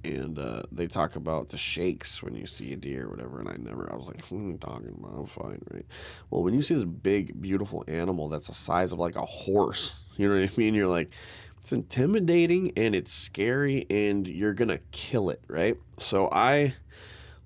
And 0.04 0.38
uh, 0.40 0.64
they 0.72 0.88
talk 0.88 1.16
about 1.16 1.50
the 1.50 1.58
shakes 1.58 2.22
when 2.24 2.36
you 2.36 2.48
see 2.48 2.74
a 2.74 2.76
deer 2.76 3.06
or 3.06 3.10
whatever. 3.10 3.40
And 3.40 3.50
I 3.50 3.56
never, 3.58 3.92
I 3.92 3.96
was 3.96 4.08
like, 4.08 4.26
hmm, 4.26 4.56
talking 4.58 4.96
about, 4.98 5.18
I'm 5.18 5.26
fine, 5.28 5.62
right? 5.72 5.86
Well, 6.30 6.44
when 6.44 6.54
you 6.54 6.62
see 6.62 6.74
this 6.76 6.86
big, 6.86 7.40
beautiful 7.40 7.84
animal 7.88 8.28
that's 8.28 8.48
the 8.48 8.54
size 8.54 8.92
of 8.92 9.00
like 9.00 9.16
a 9.16 9.26
horse, 9.26 10.00
you 10.18 10.28
know 10.28 10.40
what 10.40 10.50
I 10.50 10.54
mean? 10.58 10.74
You're 10.74 10.88
like, 10.88 11.12
it's 11.62 11.72
intimidating 11.72 12.74
and 12.76 12.96
it's 12.96 13.12
scary 13.12 13.86
and 13.90 14.28
you're 14.28 14.54
gonna 14.54 14.80
kill 14.92 15.30
it, 15.30 15.42
right? 15.48 15.78
So 16.00 16.28
I 16.32 16.74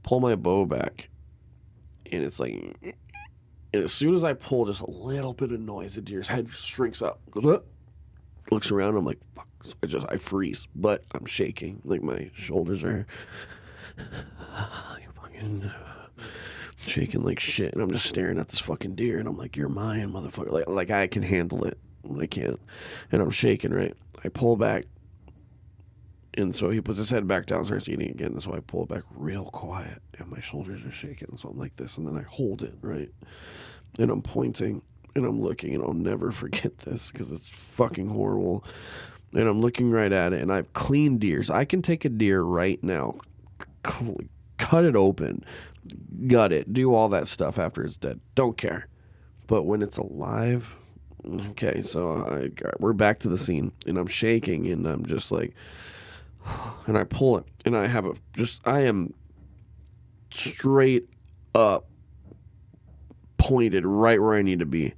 pull 0.03 0.19
my 0.19 0.35
bow 0.35 0.65
back 0.65 1.09
and 2.11 2.23
it's 2.23 2.39
like 2.39 2.77
and 3.73 3.83
as 3.83 3.91
soon 3.91 4.15
as 4.15 4.23
I 4.23 4.31
pull 4.31 4.65
just 4.65 4.79
a 4.79 4.89
little 4.89 5.33
bit 5.33 5.51
of 5.51 5.59
noise, 5.59 5.95
the 5.95 6.01
deer's 6.01 6.29
head 6.29 6.49
shrinks 6.49 7.01
up. 7.01 7.19
Goes 7.29 7.45
up. 7.45 7.65
looks 8.49 8.71
around. 8.71 8.95
I'm 8.95 9.05
like, 9.05 9.19
fuck. 9.35 9.47
So 9.63 9.73
I 9.83 9.87
just 9.87 10.05
I 10.09 10.15
freeze, 10.15 10.65
but 10.73 11.03
I'm 11.13 11.25
shaking. 11.25 11.81
Like 11.83 12.01
my 12.01 12.31
shoulders 12.33 12.85
are 12.85 13.05
fucking 15.15 15.71
shaking 16.77 17.23
like 17.23 17.39
shit, 17.39 17.73
and 17.73 17.81
I'm 17.81 17.91
just 17.91 18.05
staring 18.05 18.39
at 18.39 18.47
this 18.47 18.59
fucking 18.59 18.95
deer, 18.95 19.19
and 19.19 19.27
I'm 19.27 19.37
like, 19.37 19.57
"You're 19.57 19.67
mine, 19.67 20.11
motherfucker!" 20.11 20.51
Like 20.51 20.69
like 20.69 20.89
I 20.89 21.07
can 21.07 21.23
handle 21.23 21.65
it. 21.65 21.77
I 22.19 22.27
can't, 22.27 22.59
and 23.11 23.21
I'm 23.21 23.31
shaking. 23.31 23.73
Right. 23.73 23.95
I 24.23 24.29
pull 24.29 24.57
back, 24.57 24.85
and 26.35 26.53
so 26.53 26.69
he 26.69 26.81
puts 26.81 26.97
his 26.97 27.09
head 27.09 27.27
back 27.27 27.45
down, 27.45 27.65
starts 27.65 27.89
eating 27.89 28.09
again. 28.09 28.33
And 28.33 28.43
so 28.43 28.53
I 28.53 28.59
pull 28.59 28.85
back 28.85 29.03
real 29.15 29.45
quiet, 29.45 30.01
and 30.17 30.29
my 30.29 30.39
shoulders 30.39 30.83
are 30.85 30.91
shaking. 30.91 31.37
So 31.37 31.49
I'm 31.49 31.59
like 31.59 31.75
this, 31.77 31.97
and 31.97 32.07
then 32.07 32.17
I 32.17 32.23
hold 32.23 32.61
it 32.61 32.75
right, 32.81 33.11
and 33.99 34.09
I'm 34.09 34.21
pointing, 34.21 34.81
and 35.15 35.25
I'm 35.25 35.41
looking, 35.41 35.73
and 35.75 35.83
I'll 35.83 35.93
never 35.93 36.31
forget 36.33 36.79
this 36.79 37.11
because 37.11 37.31
it's 37.31 37.49
fucking 37.49 38.09
horrible. 38.09 38.63
And 39.33 39.49
I'm 39.49 39.59
looking 39.59 39.91
right 39.91 40.13
at 40.13 40.31
it, 40.31 40.41
and 40.41 40.51
I've 40.51 40.71
cleaned 40.71 41.19
deers. 41.19 41.49
I 41.49 41.65
can 41.65 41.81
take 41.81 42.05
a 42.05 42.09
deer 42.09 42.41
right 42.41 42.81
now, 42.81 43.15
cut 43.83 44.85
it 44.85 44.95
open, 44.95 45.43
gut 46.27 46.53
it, 46.53 46.71
do 46.71 46.93
all 46.93 47.09
that 47.09 47.27
stuff 47.27 47.59
after 47.59 47.83
it's 47.83 47.97
dead. 47.97 48.21
Don't 48.35 48.57
care. 48.57 48.87
But 49.47 49.63
when 49.63 49.81
it's 49.81 49.97
alive, 49.97 50.75
okay. 51.51 51.81
So 51.81 52.25
I, 52.27 52.49
we're 52.79 52.93
back 52.93 53.19
to 53.19 53.29
the 53.29 53.37
scene, 53.37 53.71
and 53.85 53.97
I'm 53.97 54.07
shaking, 54.07 54.67
and 54.67 54.87
I'm 54.87 55.05
just 55.05 55.31
like, 55.31 55.53
and 56.87 56.97
I 56.97 57.03
pull 57.03 57.37
it, 57.37 57.45
and 57.65 57.75
I 57.75 57.87
have 57.87 58.05
a 58.05 58.13
just 58.33 58.65
I 58.67 58.81
am 58.81 59.13
straight 60.31 61.09
up 61.53 61.87
pointed 63.37 63.85
right 63.85 64.21
where 64.21 64.35
I 64.35 64.41
need 64.41 64.59
to 64.59 64.65
be. 64.65 64.93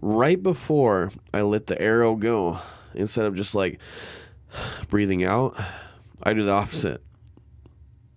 Right 0.00 0.42
before 0.42 1.10
I 1.32 1.42
let 1.42 1.66
the 1.66 1.80
arrow 1.80 2.16
go, 2.16 2.58
instead 2.94 3.26
of 3.26 3.34
just 3.34 3.54
like 3.54 3.78
breathing 4.88 5.24
out, 5.24 5.58
I 6.22 6.32
do 6.32 6.42
the 6.42 6.52
opposite. 6.52 7.02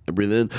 I 0.07 0.11
breathe 0.11 0.33
in 0.33 0.49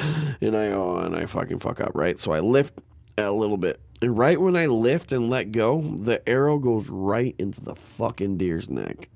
and 0.40 0.56
I 0.56 0.68
oh 0.68 0.98
and 0.98 1.16
I 1.16 1.26
fucking 1.26 1.58
fuck 1.58 1.80
up, 1.80 1.92
right? 1.94 2.18
So 2.18 2.32
I 2.32 2.40
lift 2.40 2.78
a 3.18 3.32
little 3.32 3.56
bit. 3.56 3.80
And 4.02 4.16
right 4.16 4.40
when 4.40 4.56
I 4.56 4.66
lift 4.66 5.12
and 5.12 5.28
let 5.28 5.52
go, 5.52 5.80
the 5.82 6.26
arrow 6.28 6.58
goes 6.58 6.88
right 6.88 7.34
into 7.38 7.60
the 7.60 7.74
fucking 7.74 8.38
deer's 8.38 8.70
neck. 8.70 9.10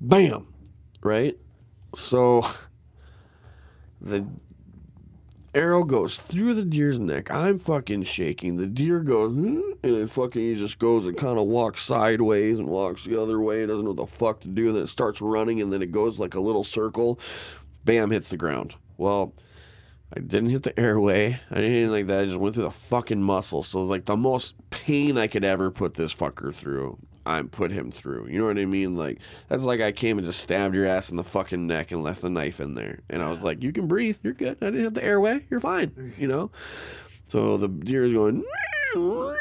Bam. 0.00 0.46
Right? 1.02 1.36
So 1.94 2.46
the 4.00 4.26
arrow 5.54 5.84
goes 5.84 6.18
through 6.18 6.54
the 6.54 6.64
deer's 6.64 6.98
neck. 6.98 7.30
I'm 7.30 7.58
fucking 7.58 8.04
shaking. 8.04 8.56
The 8.56 8.66
deer 8.66 9.00
goes, 9.00 9.34
"Hmm," 9.34 9.60
and 9.82 9.96
it 9.96 10.10
fucking 10.10 10.40
he 10.40 10.54
just 10.54 10.78
goes 10.78 11.06
and 11.06 11.16
kind 11.16 11.38
of 11.38 11.46
walks 11.46 11.82
sideways 11.82 12.58
and 12.58 12.68
walks 12.68 13.04
the 13.04 13.20
other 13.20 13.40
way. 13.40 13.66
Doesn't 13.66 13.84
know 13.84 13.90
what 13.90 14.10
the 14.10 14.16
fuck 14.16 14.40
to 14.40 14.48
do. 14.48 14.72
Then 14.72 14.84
it 14.84 14.88
starts 14.88 15.20
running, 15.20 15.60
and 15.60 15.72
then 15.72 15.82
it 15.82 15.92
goes 15.92 16.18
like 16.18 16.34
a 16.34 16.40
little 16.40 16.64
circle. 16.64 17.18
Bam, 17.84 18.10
hits 18.10 18.30
the 18.30 18.36
ground. 18.36 18.74
Well, 18.96 19.34
I 20.14 20.20
didn't 20.20 20.50
hit 20.50 20.62
the 20.62 20.78
airway. 20.78 21.40
I 21.50 21.54
didn't 21.54 21.70
anything 21.70 21.90
like 21.90 22.06
that. 22.08 22.20
I 22.20 22.24
just 22.26 22.36
went 22.36 22.54
through 22.54 22.64
the 22.64 22.70
fucking 22.70 23.22
muscle. 23.22 23.62
So 23.62 23.78
it 23.78 23.82
was 23.82 23.90
like 23.90 24.04
the 24.04 24.16
most 24.16 24.54
pain 24.70 25.16
I 25.16 25.26
could 25.26 25.44
ever 25.44 25.70
put 25.70 25.94
this 25.94 26.14
fucker 26.14 26.52
through. 26.52 26.98
I 27.24 27.40
put 27.42 27.70
him 27.70 27.90
through. 27.90 28.28
You 28.28 28.40
know 28.40 28.46
what 28.46 28.58
I 28.58 28.66
mean? 28.66 28.96
Like 28.96 29.20
that's 29.48 29.64
like 29.64 29.80
I 29.80 29.92
came 29.92 30.18
and 30.18 30.26
just 30.26 30.40
stabbed 30.40 30.74
your 30.74 30.86
ass 30.86 31.10
in 31.10 31.16
the 31.16 31.24
fucking 31.24 31.66
neck 31.66 31.92
and 31.92 32.02
left 32.02 32.20
the 32.20 32.28
knife 32.28 32.60
in 32.60 32.74
there. 32.74 33.00
And 33.08 33.22
I 33.22 33.30
was 33.30 33.42
like, 33.42 33.62
"You 33.62 33.72
can 33.72 33.86
breathe. 33.86 34.18
You're 34.22 34.34
good. 34.34 34.58
I 34.60 34.66
didn't 34.66 34.82
hit 34.82 34.94
the 34.94 35.04
airway. 35.04 35.46
You're 35.48 35.60
fine." 35.60 36.12
You 36.18 36.28
know. 36.28 36.50
So 37.26 37.56
the 37.56 37.68
deer 37.68 38.04
is 38.04 38.12
going 38.12 38.44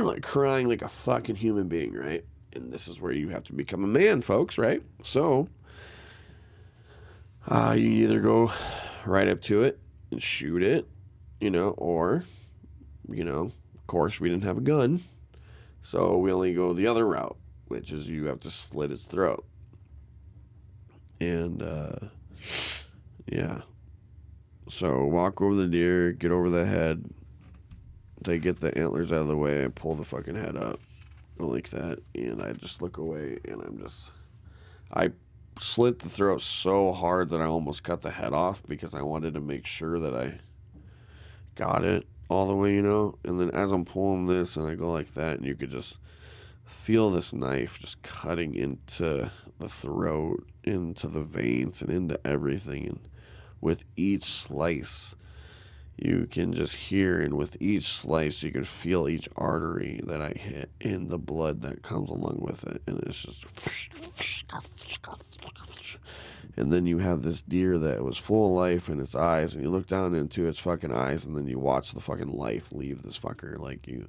like 0.00 0.22
crying 0.22 0.68
like 0.68 0.82
a 0.82 0.88
fucking 0.88 1.36
human 1.36 1.68
being, 1.68 1.92
right? 1.92 2.24
And 2.54 2.72
this 2.72 2.88
is 2.88 3.00
where 3.00 3.12
you 3.12 3.28
have 3.28 3.44
to 3.44 3.52
become 3.52 3.84
a 3.84 3.88
man, 3.88 4.22
folks, 4.22 4.56
right? 4.56 4.82
So 5.02 5.48
uh, 7.48 7.74
you 7.76 7.88
either 7.88 8.20
go 8.20 8.52
right 9.04 9.28
up 9.28 9.40
to 9.42 9.62
it 9.62 9.78
and 10.10 10.22
shoot 10.22 10.62
it, 10.62 10.88
you 11.40 11.50
know, 11.50 11.70
or, 11.70 12.24
you 13.08 13.24
know, 13.24 13.52
of 13.74 13.86
course, 13.86 14.20
we 14.20 14.28
didn't 14.28 14.44
have 14.44 14.58
a 14.58 14.62
gun. 14.62 15.02
So 15.82 16.18
we 16.18 16.32
only 16.32 16.54
go 16.54 16.72
the 16.72 16.86
other 16.86 17.06
route, 17.06 17.36
which 17.66 17.90
is 17.92 18.08
you 18.08 18.26
have 18.26 18.40
to 18.40 18.50
slit 18.50 18.92
its 18.92 19.04
throat. 19.04 19.44
And, 21.20 21.62
uh, 21.62 21.96
yeah. 23.26 23.62
So 24.68 25.04
walk 25.04 25.42
over 25.42 25.54
the 25.54 25.66
deer, 25.66 26.12
get 26.12 26.30
over 26.30 26.48
the 26.48 26.64
head. 26.64 27.04
They 28.22 28.38
get 28.38 28.60
the 28.60 28.76
antlers 28.78 29.10
out 29.10 29.22
of 29.22 29.26
the 29.26 29.36
way. 29.36 29.64
I 29.64 29.68
pull 29.68 29.96
the 29.96 30.04
fucking 30.04 30.36
head 30.36 30.56
up 30.56 30.80
like 31.38 31.70
that. 31.70 31.98
And 32.14 32.40
I 32.40 32.52
just 32.52 32.80
look 32.80 32.98
away 32.98 33.38
and 33.44 33.60
I'm 33.60 33.78
just. 33.78 34.12
I 34.94 35.10
slit 35.58 36.00
the 36.00 36.08
throat 36.08 36.42
so 36.42 36.92
hard 36.92 37.30
that 37.30 37.40
I 37.40 37.46
almost 37.46 37.82
cut 37.82 38.02
the 38.02 38.10
head 38.10 38.32
off 38.32 38.62
because 38.66 38.94
I 38.94 39.02
wanted 39.02 39.34
to 39.34 39.40
make 39.40 39.66
sure 39.66 39.98
that 40.00 40.14
I 40.14 40.40
got 41.54 41.84
it 41.84 42.06
all 42.28 42.46
the 42.46 42.56
way, 42.56 42.74
you 42.74 42.82
know. 42.82 43.18
And 43.24 43.40
then 43.40 43.50
as 43.50 43.70
I'm 43.70 43.84
pulling 43.84 44.26
this 44.26 44.56
and 44.56 44.66
I 44.66 44.74
go 44.74 44.90
like 44.90 45.14
that, 45.14 45.38
and 45.38 45.46
you 45.46 45.54
could 45.54 45.70
just 45.70 45.98
feel 46.64 47.10
this 47.10 47.32
knife 47.32 47.78
just 47.78 48.02
cutting 48.02 48.54
into 48.54 49.30
the 49.58 49.68
throat, 49.68 50.46
into 50.64 51.06
the 51.06 51.22
veins, 51.22 51.82
and 51.82 51.90
into 51.90 52.26
everything. 52.26 52.86
And 52.86 53.00
with 53.60 53.84
each 53.96 54.24
slice, 54.24 55.14
you 55.96 56.26
can 56.30 56.52
just 56.52 56.74
hear, 56.74 57.20
and 57.20 57.34
with 57.34 57.56
each 57.60 57.84
slice, 57.84 58.42
you 58.42 58.50
can 58.50 58.64
feel 58.64 59.08
each 59.08 59.28
artery 59.36 60.00
that 60.04 60.20
I 60.20 60.30
hit 60.30 60.70
in 60.80 61.08
the 61.08 61.18
blood 61.18 61.62
that 61.62 61.82
comes 61.82 62.10
along 62.10 62.38
with 62.40 62.64
it. 62.66 62.82
And 62.86 63.00
it's 63.04 63.22
just. 63.22 63.44
And 66.56 66.70
then 66.70 66.86
you 66.86 66.98
have 66.98 67.22
this 67.22 67.40
deer 67.40 67.78
that 67.78 68.04
was 68.04 68.18
full 68.18 68.50
of 68.50 68.56
life 68.56 68.88
in 68.88 69.00
its 69.00 69.14
eyes, 69.14 69.54
and 69.54 69.62
you 69.62 69.70
look 69.70 69.86
down 69.86 70.14
into 70.14 70.46
its 70.46 70.58
fucking 70.58 70.92
eyes, 70.92 71.24
and 71.24 71.36
then 71.36 71.46
you 71.46 71.58
watch 71.58 71.92
the 71.92 72.00
fucking 72.00 72.32
life 72.32 72.72
leave 72.72 73.02
this 73.02 73.18
fucker. 73.18 73.58
Like 73.58 73.86
you, 73.86 74.08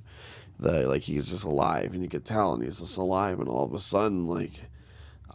the 0.59 0.87
like 0.89 1.03
he's 1.03 1.27
just 1.27 1.43
alive, 1.43 1.93
and 1.93 2.01
you 2.01 2.09
could 2.09 2.25
tell, 2.25 2.53
and 2.53 2.63
he's 2.63 2.79
just 2.79 2.97
alive, 2.97 3.39
and 3.39 3.47
all 3.47 3.65
of 3.65 3.73
a 3.73 3.79
sudden, 3.79 4.27
like 4.27 4.63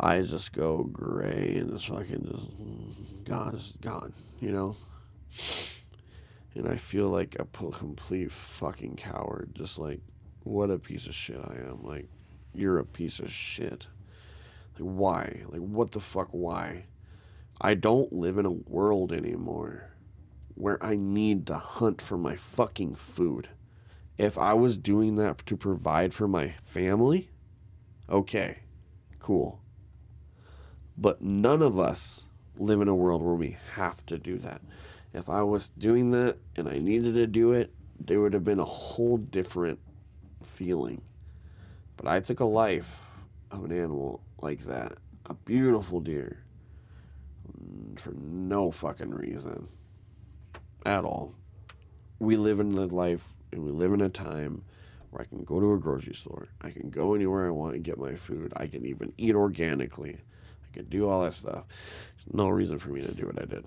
eyes 0.00 0.30
just 0.30 0.52
go 0.52 0.84
gray, 0.84 1.56
and 1.58 1.72
it's 1.72 1.84
fucking 1.84 2.28
just 2.30 3.24
gone, 3.24 3.54
is 3.54 3.72
gone, 3.80 4.12
you 4.40 4.50
know 4.50 4.76
and 6.54 6.68
I 6.68 6.76
feel 6.76 7.08
like 7.08 7.36
a 7.38 7.44
complete 7.44 8.32
fucking 8.32 8.96
coward. 8.96 9.52
Just 9.54 9.78
like, 9.78 10.00
what 10.42 10.70
a 10.70 10.78
piece 10.78 11.06
of 11.06 11.14
shit 11.14 11.40
I 11.42 11.54
am. 11.68 11.82
Like, 11.82 12.08
you're 12.54 12.78
a 12.78 12.84
piece 12.84 13.18
of 13.18 13.30
shit. 13.30 13.86
Like, 14.78 14.88
why? 14.88 15.42
Like, 15.48 15.60
what 15.60 15.92
the 15.92 16.00
fuck? 16.00 16.28
Why? 16.30 16.86
I 17.60 17.74
don't 17.74 18.12
live 18.12 18.38
in 18.38 18.46
a 18.46 18.50
world 18.50 19.12
anymore 19.12 19.90
where 20.54 20.82
I 20.84 20.96
need 20.96 21.46
to 21.46 21.56
hunt 21.56 22.00
for 22.02 22.18
my 22.18 22.34
fucking 22.34 22.96
food. 22.96 23.48
If 24.16 24.36
I 24.36 24.54
was 24.54 24.76
doing 24.76 25.16
that 25.16 25.46
to 25.46 25.56
provide 25.56 26.12
for 26.12 26.26
my 26.26 26.54
family, 26.64 27.30
okay, 28.10 28.58
cool. 29.20 29.60
But 30.96 31.22
none 31.22 31.62
of 31.62 31.78
us 31.78 32.26
live 32.56 32.80
in 32.80 32.88
a 32.88 32.94
world 32.94 33.22
where 33.22 33.34
we 33.34 33.56
have 33.74 34.04
to 34.06 34.18
do 34.18 34.38
that 34.38 34.60
if 35.12 35.28
I 35.28 35.42
was 35.42 35.70
doing 35.70 36.10
that 36.12 36.38
and 36.56 36.68
I 36.68 36.78
needed 36.78 37.14
to 37.14 37.26
do 37.26 37.52
it, 37.52 37.72
there 37.98 38.20
would 38.20 38.32
have 38.32 38.44
been 38.44 38.60
a 38.60 38.64
whole 38.64 39.16
different 39.16 39.78
feeling. 40.42 41.02
But 41.96 42.06
I 42.06 42.20
took 42.20 42.40
a 42.40 42.44
life 42.44 42.96
of 43.50 43.64
an 43.64 43.72
animal 43.72 44.20
like 44.40 44.60
that, 44.64 44.94
a 45.26 45.34
beautiful 45.34 46.00
deer, 46.00 46.44
mm, 47.50 47.98
for 47.98 48.12
no 48.12 48.70
fucking 48.70 49.10
reason 49.10 49.68
at 50.86 51.04
all. 51.04 51.34
We 52.18 52.36
live 52.36 52.60
in 52.60 52.76
a 52.76 52.86
life 52.86 53.24
and 53.52 53.64
we 53.64 53.70
live 53.70 53.92
in 53.92 54.00
a 54.00 54.08
time 54.08 54.62
where 55.10 55.22
I 55.22 55.24
can 55.24 55.44
go 55.44 55.58
to 55.58 55.72
a 55.72 55.78
grocery 55.78 56.14
store. 56.14 56.48
I 56.60 56.70
can 56.70 56.90
go 56.90 57.14
anywhere 57.14 57.46
I 57.46 57.50
want 57.50 57.74
and 57.74 57.84
get 57.84 57.98
my 57.98 58.14
food. 58.14 58.52
I 58.56 58.66
can 58.66 58.84
even 58.84 59.12
eat 59.16 59.34
organically. 59.34 60.18
I 60.18 60.74
can 60.74 60.84
do 60.86 61.08
all 61.08 61.22
that 61.22 61.34
stuff. 61.34 61.64
There's 62.16 62.34
no 62.34 62.48
reason 62.48 62.78
for 62.78 62.90
me 62.90 63.00
to 63.00 63.14
do 63.14 63.26
what 63.26 63.40
I 63.40 63.46
did. 63.46 63.64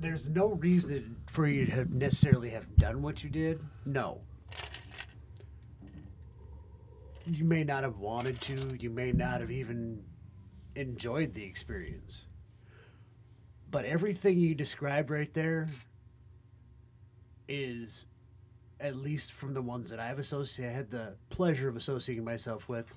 There's 0.00 0.28
no 0.30 0.48
reason 0.48 1.16
for 1.26 1.46
you 1.46 1.66
to 1.66 1.72
have 1.72 1.92
necessarily 1.92 2.50
have 2.50 2.74
done 2.76 3.02
what 3.02 3.22
you 3.22 3.30
did. 3.30 3.60
No. 3.84 4.20
You 7.26 7.44
may 7.44 7.64
not 7.64 7.84
have 7.84 7.98
wanted 7.98 8.40
to. 8.42 8.76
You 8.78 8.90
may 8.90 9.12
not 9.12 9.40
have 9.40 9.50
even 9.50 10.02
enjoyed 10.74 11.34
the 11.34 11.44
experience. 11.44 12.26
But 13.70 13.84
everything 13.84 14.38
you 14.38 14.54
described 14.54 15.10
right 15.10 15.32
there 15.32 15.68
is, 17.46 18.06
at 18.80 18.96
least 18.96 19.32
from 19.32 19.54
the 19.54 19.62
ones 19.62 19.90
that 19.90 20.00
I've 20.00 20.18
associated, 20.18 20.72
I 20.72 20.76
had 20.76 20.90
the 20.90 21.14
pleasure 21.28 21.68
of 21.68 21.76
associating 21.76 22.24
myself 22.24 22.68
with, 22.68 22.92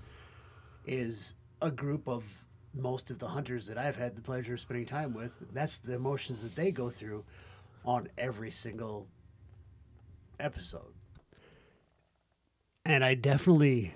is 0.87 1.35
a 1.61 1.69
group 1.69 2.07
of 2.07 2.23
most 2.73 3.11
of 3.11 3.19
the 3.19 3.27
hunters 3.27 3.67
that 3.67 3.77
I've 3.77 3.95
had 3.95 4.15
the 4.15 4.21
pleasure 4.21 4.53
of 4.55 4.59
spending 4.59 4.85
time 4.85 5.13
with, 5.13 5.43
that's 5.53 5.77
the 5.77 5.93
emotions 5.93 6.41
that 6.43 6.55
they 6.55 6.71
go 6.71 6.89
through 6.89 7.23
on 7.85 8.09
every 8.17 8.51
single 8.51 9.07
episode. 10.39 10.93
and 12.85 13.03
I 13.03 13.13
definitely 13.15 13.93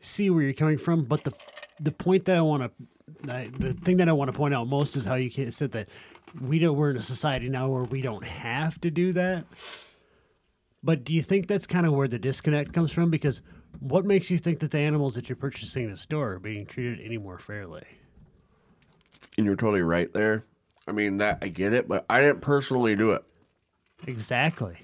see 0.00 0.30
where 0.30 0.42
you're 0.42 0.52
coming 0.52 0.78
from. 0.78 1.04
But 1.04 1.24
the 1.24 1.32
the 1.80 1.92
point 1.92 2.26
that 2.26 2.36
I 2.36 2.42
want 2.42 2.62
to, 2.62 3.50
the 3.58 3.74
thing 3.82 3.96
that 3.98 4.08
I 4.08 4.12
want 4.12 4.28
to 4.32 4.36
point 4.36 4.54
out 4.54 4.68
most 4.68 4.96
is 4.96 5.04
how 5.04 5.14
you 5.14 5.30
can 5.30 5.50
said 5.50 5.72
that 5.72 5.88
we 6.40 6.58
don't. 6.58 6.76
We're 6.76 6.90
in 6.90 6.96
a 6.96 7.02
society 7.02 7.48
now 7.48 7.68
where 7.68 7.84
we 7.84 8.00
don't 8.00 8.24
have 8.24 8.80
to 8.82 8.90
do 8.90 9.12
that. 9.14 9.46
But 10.82 11.04
do 11.04 11.14
you 11.14 11.22
think 11.22 11.46
that's 11.46 11.66
kind 11.66 11.86
of 11.86 11.92
where 11.94 12.08
the 12.08 12.18
disconnect 12.18 12.72
comes 12.72 12.92
from? 12.92 13.10
Because 13.10 13.40
what 13.80 14.04
makes 14.04 14.30
you 14.30 14.38
think 14.38 14.60
that 14.60 14.70
the 14.70 14.78
animals 14.78 15.14
that 15.14 15.28
you're 15.28 15.36
purchasing 15.36 15.84
in 15.84 15.90
the 15.90 15.96
store 15.96 16.32
are 16.32 16.38
being 16.38 16.66
treated 16.66 17.00
any 17.04 17.18
more 17.18 17.38
fairly? 17.38 17.84
And 19.36 19.46
you're 19.46 19.56
totally 19.56 19.82
right 19.82 20.12
there. 20.12 20.44
I 20.86 20.92
mean 20.92 21.16
that 21.18 21.38
I 21.42 21.48
get 21.48 21.72
it, 21.72 21.88
but 21.88 22.04
I 22.08 22.20
didn't 22.20 22.40
personally 22.40 22.94
do 22.94 23.12
it. 23.12 23.24
Exactly. 24.06 24.76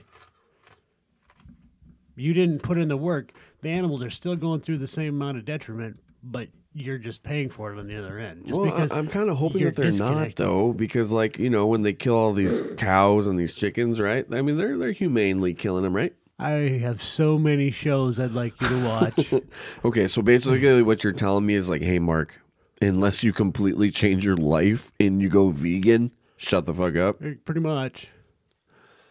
You 2.16 2.35
didn't 2.35 2.61
put 2.61 2.78
in 2.78 2.88
the 2.88 2.97
work. 2.97 3.32
The 3.62 3.70
animals 3.70 4.02
are 4.02 4.11
still 4.11 4.37
going 4.37 4.61
through 4.61 4.78
the 4.78 4.87
same 4.87 5.20
amount 5.20 5.37
of 5.38 5.44
detriment, 5.44 6.00
but 6.23 6.49
you're 6.75 6.99
just 6.99 7.23
paying 7.23 7.50
for 7.50 7.73
it 7.73 7.78
on 7.78 7.87
the 7.87 8.00
other 8.00 8.18
end. 8.18 8.47
Just 8.47 8.59
well, 8.59 8.70
because 8.70 8.92
I, 8.92 8.99
am 8.99 9.09
kind 9.09 9.28
of 9.28 9.37
hoping 9.37 9.64
that 9.64 9.76
they're 9.76 9.92
not 9.92 10.37
though, 10.37 10.73
because 10.73 11.12
like 11.12 11.38
you 11.38 11.50
know 11.50 11.66
when 11.66 11.82
they 11.82 11.92
kill 11.92 12.14
all 12.14 12.32
these 12.32 12.62
cows 12.76 13.26
and 13.26 13.38
these 13.38 13.54
chickens, 13.54 14.00
right? 14.00 14.26
I 14.32 14.42
mean 14.42 14.56
they're 14.56 14.78
they're 14.78 14.92
humanely 14.92 15.54
killing 15.54 15.82
them, 15.82 15.94
right? 15.94 16.14
I 16.40 16.78
have 16.78 17.02
so 17.02 17.38
many 17.38 17.70
shows 17.70 18.18
I'd 18.18 18.32
like 18.32 18.61
you 18.61 18.68
to 18.68 18.85
watch. 18.87 19.35
Okay, 19.85 20.09
so 20.09 20.23
basically 20.23 20.82
what 20.82 21.04
you're 21.04 21.12
telling 21.12 21.44
me 21.47 21.54
is 21.54 21.68
like, 21.68 21.82
hey, 21.82 21.99
Mark, 21.99 22.40
unless 22.82 23.23
you 23.23 23.32
completely 23.32 23.90
change 23.90 24.25
your 24.25 24.37
life 24.37 24.90
and 24.99 25.20
you 25.20 25.28
go 25.28 25.50
vegan, 25.50 26.11
shut 26.37 26.66
the 26.66 26.75
fuck 26.75 26.97
up. 26.97 27.20
Pretty 27.44 27.61
much. 27.61 28.09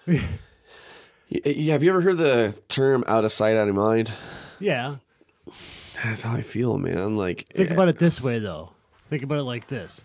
Y- 0.08 0.22
y- 1.46 1.66
Have 1.70 1.84
you 1.84 1.90
ever 1.92 2.02
heard 2.02 2.18
the 2.18 2.60
term 2.68 3.04
"out 3.08 3.24
of 3.26 3.32
sight, 3.32 3.56
out 3.56 3.68
of 3.70 3.76
mind"? 3.76 4.12
Yeah. 4.60 4.96
That's 6.04 6.22
how 6.24 6.34
I 6.34 6.42
feel, 6.42 6.78
man. 6.78 7.16
Like, 7.16 7.48
Think 7.54 7.70
eh, 7.72 7.74
about 7.74 7.90
it 7.90 8.00
this 8.00 8.22
way, 8.22 8.40
though. 8.40 8.72
Think 9.10 9.24
about 9.24 9.38
it 9.40 9.44
like 9.44 9.68
this. 9.68 10.02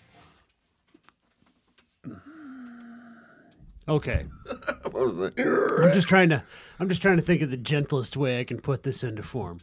Okay. 3.89 4.27
what 4.91 4.93
was? 4.93 5.33
I'm 5.37 5.93
just 5.93 6.09
trying 6.09 6.31
to 6.31 6.43
I'm 6.81 6.89
just 6.89 7.03
trying 7.03 7.17
to 7.17 7.23
think 7.23 7.43
of 7.43 7.51
the 7.51 7.57
gentlest 7.57 8.17
way 8.17 8.41
I 8.41 8.45
can 8.45 8.61
put 8.61 8.83
this 8.83 9.05
into 9.05 9.23
form. 9.23 9.61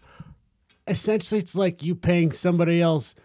Essentially 0.87 1.39
it's 1.39 1.55
like 1.55 1.83
you 1.83 1.95
paying 1.95 2.31
somebody 2.31 2.81
else 2.81 3.15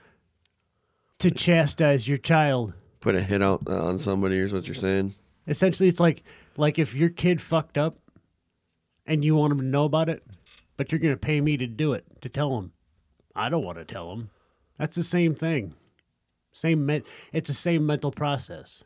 to 1.18 1.30
chastise 1.30 2.08
your 2.08 2.18
child. 2.18 2.72
Put 3.00 3.14
a 3.14 3.22
hit 3.22 3.42
out 3.42 3.62
uh, 3.68 3.84
on 3.86 3.98
somebody. 3.98 4.38
Is 4.38 4.52
what 4.52 4.66
you're 4.66 4.74
saying? 4.74 5.14
Essentially 5.46 5.88
it's 5.88 6.00
like 6.00 6.22
like 6.56 6.78
if 6.78 6.94
your 6.94 7.10
kid 7.10 7.40
fucked 7.40 7.76
up 7.76 7.98
and 9.06 9.24
you 9.24 9.36
want 9.36 9.52
him 9.52 9.60
to 9.60 9.66
know 9.66 9.84
about 9.84 10.08
it, 10.08 10.24
but 10.76 10.90
you're 10.90 10.98
going 10.98 11.14
to 11.14 11.18
pay 11.18 11.40
me 11.40 11.56
to 11.56 11.66
do 11.66 11.92
it, 11.92 12.04
to 12.22 12.28
tell 12.28 12.58
him. 12.58 12.72
I 13.34 13.48
don't 13.48 13.64
want 13.64 13.78
to 13.78 13.84
tell 13.84 14.12
him. 14.12 14.30
That's 14.78 14.96
the 14.96 15.04
same 15.04 15.34
thing. 15.34 15.74
Same 16.52 16.86
men- 16.86 17.04
it's 17.32 17.48
the 17.48 17.54
same 17.54 17.86
mental 17.86 18.10
process. 18.10 18.82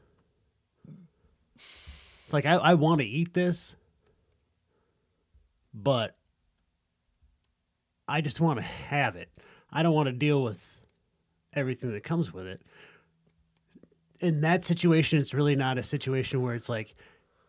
It's 2.30 2.32
like 2.32 2.46
I, 2.46 2.54
I 2.54 2.74
want 2.74 3.00
to 3.00 3.04
eat 3.04 3.34
this, 3.34 3.74
but 5.74 6.14
I 8.06 8.20
just 8.20 8.38
want 8.38 8.60
to 8.60 8.62
have 8.62 9.16
it. 9.16 9.32
I 9.72 9.82
don't 9.82 9.94
want 9.94 10.06
to 10.06 10.12
deal 10.12 10.44
with 10.44 10.86
everything 11.54 11.90
that 11.90 12.04
comes 12.04 12.32
with 12.32 12.46
it. 12.46 12.62
In 14.20 14.42
that 14.42 14.64
situation, 14.64 15.18
it's 15.18 15.34
really 15.34 15.56
not 15.56 15.76
a 15.76 15.82
situation 15.82 16.40
where 16.40 16.54
it's 16.54 16.68
like 16.68 16.94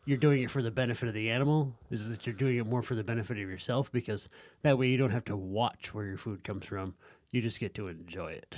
you're 0.06 0.18
doing 0.18 0.42
it 0.42 0.50
for 0.50 0.64
the 0.64 0.72
benefit 0.72 1.08
of 1.08 1.14
the 1.14 1.30
animal. 1.30 1.76
Is 1.92 2.10
that 2.10 2.26
you're 2.26 2.34
doing 2.34 2.58
it 2.58 2.66
more 2.66 2.82
for 2.82 2.96
the 2.96 3.04
benefit 3.04 3.38
of 3.38 3.48
yourself 3.48 3.92
because 3.92 4.30
that 4.64 4.80
way 4.80 4.88
you 4.88 4.98
don't 4.98 5.12
have 5.12 5.26
to 5.26 5.38
watch 5.38 5.94
where 5.94 6.08
your 6.08 6.18
food 6.18 6.44
comes 6.44 6.66
from. 6.66 6.96
You 7.30 7.44
just 7.44 7.60
get 7.60 7.76
to 7.76 7.88
enjoy 7.88 8.32
it. 8.32 8.56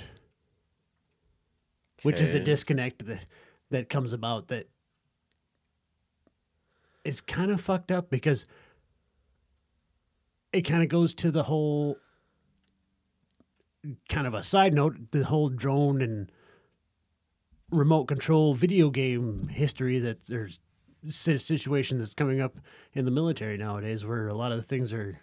Which 2.02 2.22
is 2.22 2.32
a 2.32 2.40
disconnect 2.40 3.04
that 3.04 3.26
that 3.68 3.90
comes 3.90 4.14
about 4.14 4.48
that 4.48 4.70
is 7.04 7.20
kind 7.20 7.50
of 7.50 7.60
fucked 7.60 7.90
up 7.90 8.10
because 8.10 8.46
it 10.52 10.62
kind 10.62 10.82
of 10.82 10.88
goes 10.88 11.14
to 11.14 11.30
the 11.30 11.42
whole 11.42 11.96
kind 14.08 14.26
of 14.26 14.34
a 14.34 14.42
side 14.42 14.72
note 14.72 14.96
the 15.10 15.24
whole 15.24 15.50
drone 15.50 16.00
and 16.00 16.32
remote 17.70 18.06
control 18.06 18.54
video 18.54 18.88
game 18.88 19.48
history 19.48 19.98
that 19.98 20.26
there's 20.26 20.60
si- 21.08 21.38
situation 21.38 21.98
that's 21.98 22.14
coming 22.14 22.40
up 22.40 22.58
in 22.94 23.04
the 23.04 23.10
military 23.10 23.58
nowadays 23.58 24.04
where 24.04 24.28
a 24.28 24.34
lot 24.34 24.52
of 24.52 24.58
the 24.58 24.62
things 24.62 24.92
are 24.92 25.20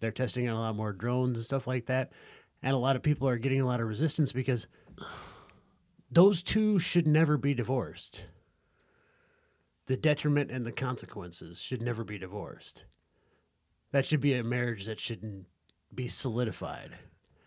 they're 0.00 0.10
testing 0.10 0.48
out 0.48 0.56
a 0.56 0.60
lot 0.60 0.76
more 0.76 0.92
drones 0.92 1.38
and 1.38 1.44
stuff 1.44 1.66
like 1.66 1.86
that. 1.86 2.10
And 2.62 2.74
a 2.74 2.78
lot 2.78 2.96
of 2.96 3.02
people 3.02 3.28
are 3.28 3.38
getting 3.38 3.60
a 3.60 3.66
lot 3.66 3.80
of 3.80 3.88
resistance 3.88 4.32
because 4.32 4.66
those 6.10 6.42
two 6.42 6.78
should 6.78 7.06
never 7.06 7.36
be 7.36 7.54
divorced 7.54 8.22
the 9.90 9.96
detriment 9.96 10.52
and 10.52 10.64
the 10.64 10.70
consequences 10.70 11.58
should 11.60 11.82
never 11.82 12.04
be 12.04 12.16
divorced 12.16 12.84
that 13.90 14.06
should 14.06 14.20
be 14.20 14.34
a 14.34 14.42
marriage 14.44 14.86
that 14.86 15.00
shouldn't 15.00 15.44
be 15.92 16.06
solidified 16.06 16.92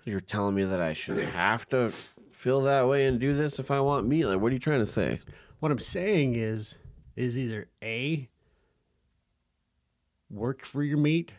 You're 0.03 0.19
telling 0.19 0.53
me 0.53 0.65
that 0.65 0.81
I 0.81 0.91
should 0.91 1.17
have 1.19 1.69
to 1.69 1.93
feel 2.33 2.59
that 2.63 2.85
way 2.85 3.05
and 3.05 3.17
do 3.17 3.33
this 3.33 3.59
if 3.59 3.71
I 3.71 3.79
want 3.79 4.05
meat? 4.05 4.25
Like, 4.25 4.41
what 4.41 4.51
are 4.51 4.53
you 4.53 4.59
trying 4.59 4.81
to 4.81 4.85
say? 4.85 5.21
What 5.61 5.71
I'm 5.71 5.79
saying 5.79 6.35
is, 6.35 6.75
is 7.15 7.37
either 7.37 7.69
A, 7.81 8.27
work 10.29 10.65
for 10.65 10.83
your 10.83 10.97
meat, 10.97 11.31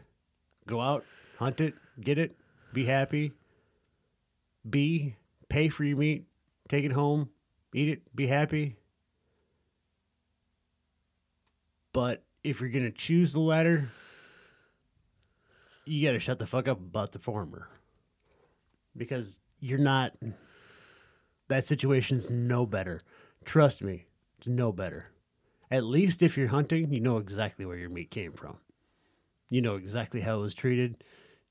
go 0.66 0.80
out, 0.80 1.04
hunt 1.38 1.60
it, 1.60 1.74
get 2.00 2.16
it, 2.16 2.34
be 2.72 2.86
happy. 2.86 3.32
B, 4.70 5.16
pay 5.50 5.68
for 5.68 5.84
your 5.84 5.98
meat, 5.98 6.24
take 6.70 6.86
it 6.86 6.92
home, 6.92 7.28
eat 7.74 7.90
it, 7.90 8.16
be 8.16 8.26
happy. 8.26 8.76
But 11.94 12.24
if 12.42 12.60
you're 12.60 12.68
to 12.70 12.90
choose 12.90 13.32
the 13.32 13.40
latter, 13.40 13.88
you 15.86 16.06
got 16.06 16.12
to 16.12 16.18
shut 16.18 16.40
the 16.40 16.46
fuck 16.46 16.66
up 16.68 16.80
about 16.80 17.12
the 17.12 17.20
former. 17.20 17.68
Because 18.96 19.38
you're 19.60 19.78
not, 19.78 20.12
that 21.48 21.64
situation's 21.64 22.28
no 22.28 22.66
better. 22.66 23.00
Trust 23.44 23.82
me, 23.82 24.06
it's 24.38 24.48
no 24.48 24.72
better. 24.72 25.06
At 25.70 25.84
least 25.84 26.20
if 26.20 26.36
you're 26.36 26.48
hunting, 26.48 26.92
you 26.92 27.00
know 27.00 27.18
exactly 27.18 27.64
where 27.64 27.78
your 27.78 27.90
meat 27.90 28.10
came 28.10 28.32
from. 28.32 28.58
You 29.48 29.62
know 29.62 29.76
exactly 29.76 30.20
how 30.20 30.38
it 30.38 30.42
was 30.42 30.54
treated. 30.54 31.04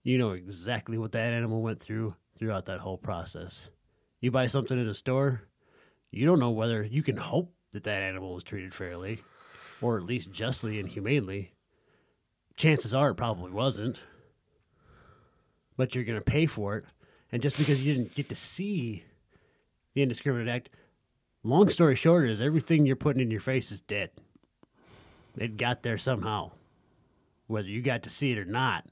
You 0.04 0.18
know 0.18 0.32
exactly 0.32 0.98
what 0.98 1.14
that 1.14 1.34
animal 1.34 1.62
went 1.62 1.80
through 1.80 2.16
throughout 2.38 2.66
that 2.66 2.82
whole 2.82 2.98
process. 2.98 3.70
You 4.20 4.30
buy 4.30 4.48
something 4.48 4.80
at 4.80 4.88
a 4.88 4.94
store, 4.94 5.44
you 6.12 6.26
don't 6.26 6.40
know 6.40 6.52
whether 6.52 6.84
you 6.84 7.02
can 7.02 7.16
hope 7.16 7.54
that 7.72 7.86
that 7.86 8.02
animal 8.02 8.34
was 8.34 8.44
treated 8.44 8.74
fairly 8.74 9.22
or 9.84 9.98
at 9.98 10.06
least 10.06 10.32
justly 10.32 10.80
and 10.80 10.88
humanely. 10.88 11.52
Chances 12.56 12.94
are 12.94 13.10
it 13.10 13.16
probably 13.16 13.52
wasn't. 13.52 14.00
But 15.76 15.94
you're 15.94 16.06
going 16.06 16.20
to 16.20 16.26
pay 16.26 16.46
for 16.46 16.78
it. 16.78 16.86
And 17.32 17.42
just 17.42 17.58
because 17.58 17.86
you 17.86 17.94
didn't 17.94 18.16
get 18.16 18.30
to 18.30 18.36
see 18.36 19.04
the 19.94 20.02
indiscriminate 20.02 20.48
act, 20.48 20.70
long 21.44 21.70
story 21.70 21.96
short 21.96 22.30
is 22.30 22.40
everything 22.40 22.86
you're 22.86 22.96
putting 22.96 23.22
in 23.22 23.30
your 23.30 23.42
face 23.42 23.72
is 23.72 23.82
dead. 23.82 24.12
It 25.38 25.58
got 25.58 25.82
there 25.82 25.98
somehow. 25.98 26.52
Whether 27.48 27.68
you 27.68 27.82
got 27.82 28.04
to 28.04 28.10
see 28.10 28.32
it 28.32 28.38
or 28.38 28.46
not, 28.46 28.86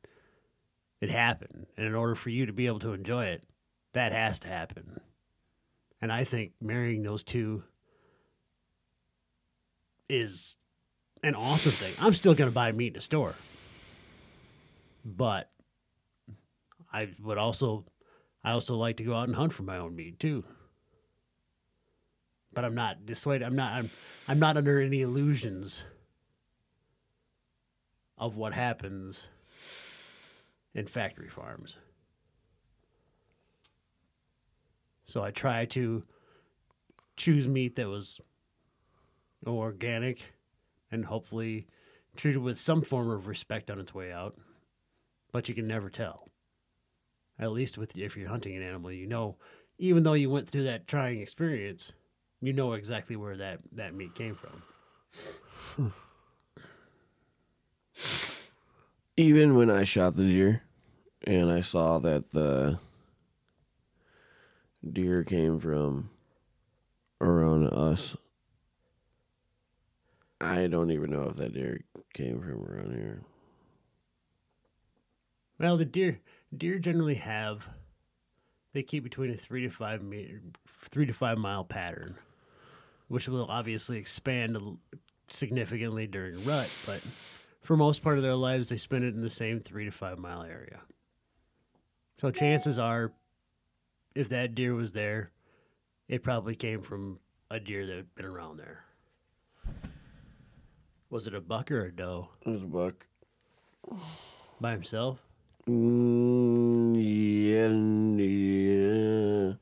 it 0.99 1.09
happened. 1.09 1.67
And 1.77 1.85
in 1.85 1.95
order 1.95 2.15
for 2.15 2.31
you 2.31 2.45
to 2.47 2.53
be 2.53 2.67
able 2.67 2.79
to 2.79 2.93
enjoy 2.93 3.27
it, 3.27 3.45
that 3.93 4.11
has 4.11 4.39
to 4.41 4.49
happen. 4.49 4.99
And 6.01 6.11
I 6.11 6.25
think 6.25 6.51
marrying 6.59 7.03
those 7.03 7.23
two 7.23 7.63
is 10.09 10.55
an 11.23 11.35
awesome 11.35 11.71
thing. 11.71 11.93
I'm 11.99 12.13
still 12.13 12.33
going 12.33 12.49
to 12.49 12.53
buy 12.53 12.71
meat 12.71 12.93
in 12.93 12.97
a 12.97 13.01
store. 13.01 13.35
But 15.03 15.49
I 16.91 17.09
would 17.21 17.37
also 17.37 17.85
I 18.43 18.51
also 18.51 18.75
like 18.75 18.97
to 18.97 19.03
go 19.03 19.15
out 19.15 19.27
and 19.27 19.35
hunt 19.35 19.53
for 19.53 19.63
my 19.63 19.77
own 19.77 19.95
meat 19.95 20.19
too. 20.19 20.43
But 22.53 22.65
I'm 22.65 22.75
not 22.75 23.05
dissuaded. 23.05 23.43
I'm 23.45 23.55
not. 23.55 23.73
I'm. 23.73 23.89
I'm 24.27 24.39
not 24.39 24.57
under 24.57 24.81
any 24.81 25.01
illusions 25.01 25.83
of 28.17 28.35
what 28.35 28.53
happens 28.53 29.27
in 30.73 30.85
factory 30.85 31.29
farms. 31.29 31.77
So 35.05 35.23
I 35.23 35.31
try 35.31 35.65
to 35.65 36.03
choose 37.15 37.47
meat 37.47 37.75
that 37.75 37.87
was 37.87 38.19
organic 39.45 40.21
and 40.91 41.05
hopefully 41.05 41.67
treated 42.15 42.41
with 42.41 42.59
some 42.59 42.81
form 42.81 43.09
of 43.09 43.27
respect 43.27 43.71
on 43.71 43.79
its 43.79 43.93
way 43.93 44.11
out. 44.11 44.35
But 45.31 45.47
you 45.47 45.55
can 45.55 45.67
never 45.67 45.89
tell. 45.89 46.27
At 47.39 47.51
least 47.51 47.77
with 47.77 47.97
if 47.97 48.17
you're 48.17 48.29
hunting 48.29 48.55
an 48.55 48.63
animal, 48.63 48.91
you 48.91 49.07
know, 49.07 49.37
even 49.77 50.03
though 50.03 50.13
you 50.13 50.29
went 50.29 50.49
through 50.49 50.65
that 50.65 50.87
trying 50.87 51.21
experience, 51.21 51.93
you 52.41 52.53
know 52.53 52.73
exactly 52.73 53.15
where 53.15 53.37
that, 53.37 53.59
that 53.71 53.95
meat 53.95 54.13
came 54.13 54.35
from. 54.35 55.93
even 59.17 59.55
when 59.55 59.69
I 59.69 59.83
shot 59.83 60.15
the 60.15 60.23
deer 60.23 60.63
and 61.25 61.51
I 61.51 61.61
saw 61.61 61.99
that 61.99 62.31
the 62.31 62.79
deer 64.91 65.23
came 65.23 65.59
from 65.59 66.09
around 67.19 67.67
us, 67.67 68.15
I 70.41 70.67
don't 70.67 70.91
even 70.91 71.11
know 71.11 71.29
if 71.29 71.37
that 71.37 71.53
deer 71.53 71.81
came 72.13 72.39
from 72.41 72.63
around 72.65 72.93
here. 72.93 73.21
Well, 75.59 75.77
the 75.77 75.85
deer 75.85 76.19
deer 76.55 76.79
generally 76.79 77.15
have 77.15 77.69
they 78.73 78.81
keep 78.83 79.03
between 79.03 79.29
a 79.29 79.35
three 79.35 79.61
to 79.61 79.69
five 79.69 80.01
meter, 80.01 80.41
three 80.89 81.05
to 81.05 81.13
five 81.13 81.37
mile 81.37 81.63
pattern, 81.63 82.15
which 83.07 83.27
will 83.27 83.45
obviously 83.45 83.97
expand 83.97 84.57
significantly 85.29 86.07
during 86.07 86.43
rut. 86.43 86.69
But 86.85 87.01
for 87.61 87.77
most 87.77 88.01
part 88.01 88.17
of 88.17 88.23
their 88.23 88.35
lives, 88.35 88.69
they 88.69 88.77
spend 88.77 89.03
it 89.03 89.13
in 89.13 89.21
the 89.21 89.29
same 89.29 89.59
three 89.59 89.85
to 89.85 89.91
five 89.91 90.17
mile 90.17 90.43
area. 90.43 90.79
So 92.19 92.31
chances 92.31 92.79
are, 92.79 93.11
if 94.15 94.29
that 94.29 94.55
deer 94.55 94.73
was 94.73 94.91
there, 94.91 95.31
it 96.07 96.23
probably 96.23 96.55
came 96.55 96.81
from 96.81 97.19
a 97.49 97.59
deer 97.59 97.85
that 97.85 97.95
had 97.95 98.15
been 98.15 98.25
around 98.25 98.57
there. 98.57 98.85
Was 101.11 101.27
it 101.27 101.35
a 101.35 101.41
buck 101.41 101.69
or 101.69 101.85
a 101.85 101.91
doe 101.91 102.29
It 102.45 102.49
was 102.49 102.63
a 102.63 102.65
buck. 102.65 103.05
by 104.59 104.71
himself? 104.71 105.19
Mm, 105.67 106.95
yeah, 106.95 107.67
yeah. 108.25 109.53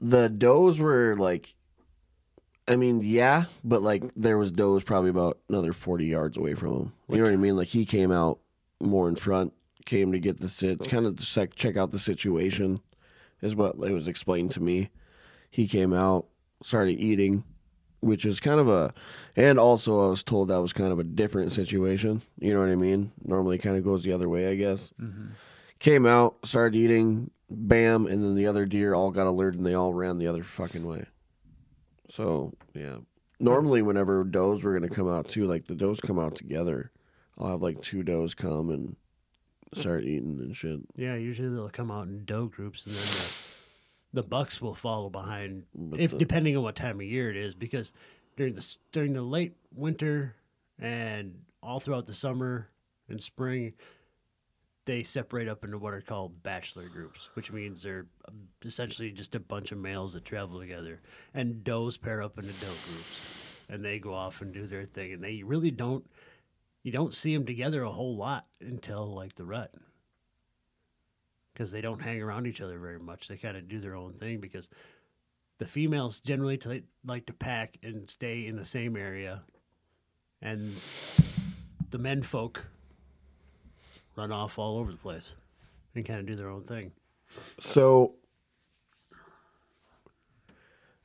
The 0.00 0.28
does 0.28 0.80
were 0.80 1.14
like, 1.16 1.54
I 2.66 2.76
mean, 2.76 3.02
yeah, 3.04 3.44
but 3.62 3.82
like 3.82 4.02
there 4.16 4.38
was 4.38 4.50
does 4.50 4.82
probably 4.82 5.10
about 5.10 5.38
another 5.48 5.72
forty 5.72 6.06
yards 6.06 6.36
away 6.36 6.54
from 6.54 6.72
him. 6.72 6.92
You 7.08 7.16
know 7.18 7.24
what 7.24 7.32
I 7.32 7.36
mean? 7.36 7.56
Like 7.56 7.68
he 7.68 7.84
came 7.84 8.10
out 8.10 8.38
more 8.80 9.08
in 9.08 9.14
front, 9.14 9.52
came 9.84 10.10
to 10.12 10.18
get 10.18 10.40
the 10.40 10.48
sit, 10.48 10.88
kind 10.88 11.06
of 11.06 11.16
to 11.18 11.24
sec- 11.24 11.54
check 11.54 11.76
out 11.76 11.90
the 11.90 11.98
situation, 11.98 12.80
is 13.42 13.54
what 13.54 13.74
it 13.76 13.92
was 13.92 14.08
explained 14.08 14.50
to 14.52 14.60
me. 14.60 14.88
He 15.50 15.68
came 15.68 15.92
out, 15.92 16.26
started 16.62 16.98
eating, 16.98 17.44
which 18.02 18.26
is 18.26 18.40
kind 18.40 18.60
of 18.60 18.68
a, 18.68 18.92
and 19.36 19.58
also 19.58 20.06
I 20.06 20.10
was 20.10 20.22
told 20.22 20.48
that 20.48 20.60
was 20.60 20.72
kind 20.72 20.92
of 20.92 20.98
a 20.98 21.04
different 21.04 21.52
situation. 21.52 22.20
You 22.38 22.52
know 22.52 22.60
what 22.60 22.68
I 22.68 22.76
mean? 22.76 23.12
Normally, 23.24 23.58
kind 23.58 23.76
of 23.76 23.84
goes 23.84 24.02
the 24.02 24.12
other 24.12 24.28
way, 24.28 24.48
I 24.48 24.56
guess. 24.56 24.92
Mm-hmm. 25.00 25.28
Came 25.78 26.04
out, 26.04 26.36
started 26.44 26.76
eating, 26.76 27.30
bam, 27.48 28.06
and 28.06 28.22
then 28.22 28.34
the 28.34 28.46
other 28.46 28.66
deer 28.66 28.94
all 28.94 29.10
got 29.10 29.26
alerted 29.26 29.58
and 29.58 29.66
they 29.66 29.74
all 29.74 29.94
ran 29.94 30.18
the 30.18 30.26
other 30.26 30.42
fucking 30.42 30.84
way. 30.84 31.06
So 32.10 32.52
yeah, 32.74 32.96
normally 33.40 33.82
whenever 33.82 34.24
does 34.24 34.62
were 34.62 34.74
gonna 34.74 34.88
come 34.88 35.08
out 35.08 35.28
too, 35.28 35.44
like 35.44 35.66
the 35.66 35.74
does 35.74 36.00
come 36.00 36.18
out 36.18 36.34
together, 36.34 36.90
I'll 37.38 37.50
have 37.50 37.62
like 37.62 37.80
two 37.80 38.02
does 38.02 38.34
come 38.34 38.70
and 38.70 38.96
start 39.74 40.04
eating 40.04 40.38
and 40.40 40.56
shit. 40.56 40.80
Yeah, 40.96 41.14
usually 41.14 41.48
they'll 41.48 41.70
come 41.70 41.90
out 41.90 42.08
in 42.08 42.24
doe 42.24 42.46
groups, 42.46 42.86
and 42.86 42.94
then 42.94 43.02
the, 43.02 43.32
the 44.12 44.22
bucks 44.22 44.60
will 44.60 44.74
follow 44.74 45.08
behind, 45.10 45.64
But 45.74 46.00
if 46.00 46.10
the- 46.12 46.18
depending 46.18 46.56
on 46.56 46.62
what 46.62 46.76
time 46.76 47.00
of 47.00 47.06
year 47.06 47.30
it 47.30 47.36
is. 47.36 47.54
Because 47.54 47.92
during 48.36 48.54
the 48.54 48.76
during 48.92 49.12
the 49.14 49.22
late 49.22 49.54
winter 49.74 50.34
and 50.78 51.44
all 51.62 51.80
throughout 51.80 52.06
the 52.06 52.14
summer 52.14 52.68
and 53.08 53.22
spring, 53.22 53.72
they 54.84 55.02
separate 55.04 55.48
up 55.48 55.64
into 55.64 55.78
what 55.78 55.94
are 55.94 56.00
called 56.00 56.42
bachelor 56.42 56.88
groups, 56.88 57.28
which 57.34 57.52
means 57.52 57.82
they're 57.82 58.06
um, 58.28 58.48
essentially 58.64 59.10
just 59.12 59.34
a 59.34 59.40
bunch 59.40 59.70
of 59.70 59.78
males 59.78 60.12
that 60.14 60.24
travel 60.24 60.58
together, 60.58 61.00
and 61.32 61.62
does 61.62 61.96
pair 61.96 62.20
up 62.20 62.36
into 62.38 62.52
doe 62.54 62.66
groups, 62.88 63.20
and 63.68 63.84
they 63.84 63.98
go 64.00 64.12
off 64.12 64.40
and 64.42 64.52
do 64.52 64.66
their 64.66 64.84
thing, 64.86 65.12
and 65.12 65.22
they 65.22 65.42
really 65.44 65.70
don't. 65.70 66.04
You 66.82 66.90
don't 66.90 67.14
see 67.14 67.32
them 67.32 67.46
together 67.46 67.84
a 67.84 67.92
whole 67.92 68.16
lot 68.16 68.46
until 68.60 69.06
like 69.14 69.36
the 69.36 69.44
rut 69.44 69.72
because 71.52 71.70
they 71.70 71.80
don't 71.80 72.00
hang 72.00 72.20
around 72.20 72.46
each 72.46 72.60
other 72.60 72.78
very 72.78 72.98
much. 72.98 73.28
They 73.28 73.36
kind 73.36 73.56
of 73.56 73.68
do 73.68 73.80
their 73.80 73.94
own 73.94 74.14
thing 74.14 74.40
because 74.40 74.68
the 75.58 75.66
females 75.66 76.20
generally 76.20 76.56
t- 76.56 76.84
like 77.04 77.26
to 77.26 77.32
pack 77.32 77.78
and 77.82 78.08
stay 78.08 78.46
in 78.46 78.56
the 78.56 78.64
same 78.64 78.96
area, 78.96 79.42
and 80.40 80.76
the 81.90 81.98
men 81.98 82.22
folk 82.22 82.64
run 84.16 84.32
off 84.32 84.58
all 84.58 84.78
over 84.78 84.90
the 84.90 84.98
place 84.98 85.32
and 85.94 86.04
kind 86.04 86.20
of 86.20 86.26
do 86.26 86.36
their 86.36 86.48
own 86.48 86.64
thing. 86.64 86.92
So, 87.60 88.14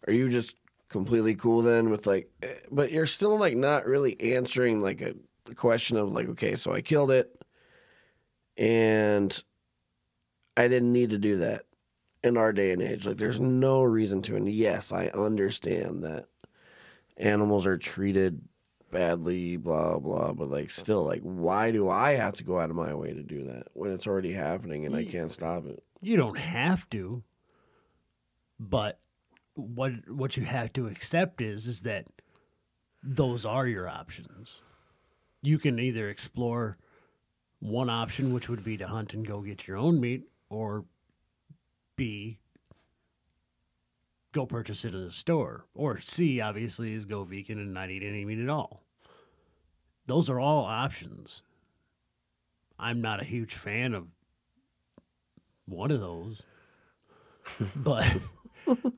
are 0.06 0.14
you 0.14 0.30
just 0.30 0.56
completely 0.90 1.36
cool 1.36 1.62
then 1.62 1.90
with 1.90 2.08
like, 2.08 2.30
eh, 2.42 2.56
but 2.72 2.92
you're 2.92 3.08
still 3.08 3.38
like 3.38 3.56
not 3.56 3.86
really 3.86 4.20
answering 4.34 4.80
like 4.80 5.02
a, 5.02 5.14
a 5.50 5.56
question 5.56 5.98
of 5.98 6.12
like, 6.12 6.28
okay, 6.30 6.56
so 6.56 6.74
I 6.74 6.82
killed 6.82 7.12
it 7.12 7.38
and 8.58 9.44
I 10.58 10.68
didn't 10.68 10.92
need 10.92 11.12
to 11.12 11.18
do 11.18 11.38
that 11.38 11.66
in 12.24 12.36
our 12.36 12.52
day 12.52 12.72
and 12.72 12.82
age. 12.82 13.06
Like, 13.06 13.18
there's 13.18 13.40
no 13.40 13.84
reason 13.84 14.22
to. 14.24 14.36
And 14.36 14.50
yes, 14.50 14.92
I 14.92 15.08
understand 15.08 16.04
that 16.04 16.26
animals 17.16 17.66
are 17.66 17.78
treated 17.78 18.42
badly, 18.92 19.58
blah, 19.58 20.00
blah, 20.00 20.34
but 20.34 20.50
like, 20.50 20.72
still, 20.72 21.04
like, 21.04 21.22
why 21.22 21.72
do 21.72 21.90
I 21.90 22.16
have 22.16 22.34
to 22.36 22.44
go 22.44 22.60
out 22.60 22.70
of 22.70 22.76
my 22.76 22.94
way 22.94 23.14
to 23.14 23.22
do 23.22 23.44
that 23.46 23.68
when 23.74 23.92
it's 23.92 24.08
already 24.08 24.34
happening 24.34 24.86
and 24.86 24.96
I 24.96 25.06
can't 25.06 25.32
stop 25.32 25.66
it? 25.66 25.84
You 26.02 26.18
don't 26.18 26.38
have 26.38 26.90
to, 26.92 27.24
but 28.60 29.00
what 29.56 29.92
what 30.08 30.38
you 30.38 30.46
have 30.46 30.72
to 30.74 30.88
accept 30.88 31.42
is 31.42 31.66
is 31.66 31.82
that 31.82 32.08
those 33.02 33.46
are 33.46 33.68
your 33.68 33.90
options. 33.90 34.62
You 35.42 35.58
can 35.58 35.80
either 35.80 36.10
explore 36.10 36.78
one 37.60 37.90
option, 37.90 38.34
which 38.34 38.50
would 38.50 38.64
be 38.64 38.78
to 38.78 38.88
hunt 38.88 39.14
and 39.14 39.28
go 39.28 39.42
get 39.42 39.68
your 39.68 39.78
own 39.78 40.00
meat, 40.00 40.28
or 40.50 40.86
B, 41.96 42.40
go 44.32 44.46
purchase 44.46 44.86
it 44.86 44.94
at 44.94 45.02
a 45.02 45.12
store. 45.12 45.66
Or 45.74 46.00
C, 46.00 46.42
obviously, 46.42 46.94
is 46.94 47.06
go 47.06 47.24
vegan 47.24 47.60
and 47.60 47.74
not 47.74 47.90
eat 47.90 48.04
any 48.04 48.26
meat 48.26 48.40
at 48.40 48.50
all. 48.50 48.84
Those 50.06 50.30
are 50.30 50.40
all 50.40 50.64
options. 50.64 51.42
I'm 52.80 53.02
not 53.02 53.22
a 53.22 53.26
huge 53.26 53.56
fan 53.56 53.94
of 53.94 54.08
one 55.66 55.92
of 55.92 56.00
those, 56.00 56.42
but 57.76 58.06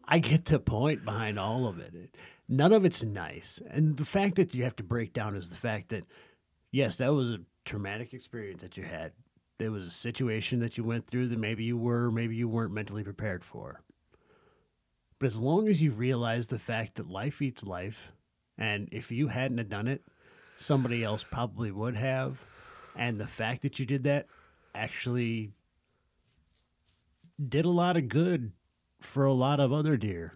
I 0.06 0.20
get 0.20 0.46
the 0.46 0.60
point 0.60 1.06
behind 1.06 1.40
all 1.40 1.68
of 1.68 1.80
it. 1.80 2.16
None 2.48 2.74
of 2.74 2.86
it's 2.86 3.04
nice. 3.04 3.62
And 3.70 3.98
the 3.98 4.06
fact 4.06 4.36
that 4.36 4.54
you 4.54 4.64
have 4.64 4.76
to 4.78 4.84
break 4.84 5.14
down 5.14 5.36
is 5.36 5.50
the 5.50 5.56
fact 5.56 5.90
that, 5.90 6.06
yes, 6.72 6.98
that 6.98 7.14
was 7.14 7.32
a 7.32 7.40
traumatic 7.64 8.14
experience 8.14 8.62
that 8.62 8.78
you 8.78 8.84
had. 8.84 9.14
There 9.60 9.72
was 9.72 9.86
a 9.86 9.92
situation 9.92 10.60
that 10.62 10.78
you 10.78 10.86
went 10.86 11.06
through 11.06 11.28
that 11.28 11.38
maybe 11.38 11.66
you 11.66 11.78
were, 11.78 12.10
maybe 12.10 12.36
you 12.36 12.48
weren't 12.48 12.74
mentally 12.74 13.04
prepared 13.04 13.44
for. 13.44 13.82
But 15.20 15.28
as 15.28 15.38
long 15.38 15.68
as 15.68 15.82
you 15.82 15.92
realize 15.92 16.48
the 16.48 16.58
fact 16.58 16.96
that 16.96 17.10
life 17.10 17.42
eats 17.42 17.64
life, 17.64 18.14
and 18.58 18.88
if 18.92 19.12
you 19.12 19.28
hadn't 19.28 19.58
have 19.58 19.68
done 19.68 19.88
it, 19.90 20.02
somebody 20.56 21.04
else 21.04 21.26
probably 21.30 21.72
would 21.72 21.98
have, 21.98 22.40
and 22.96 23.20
the 23.20 23.28
fact 23.28 23.62
that 23.64 23.80
you 23.80 23.86
did 23.86 24.04
that 24.06 24.28
actually 24.74 25.52
did 27.48 27.66
a 27.66 27.70
lot 27.70 27.98
of 27.98 28.08
good 28.08 28.54
for 29.02 29.26
a 29.26 29.34
lot 29.34 29.60
of 29.60 29.74
other 29.74 29.98
deer, 29.98 30.34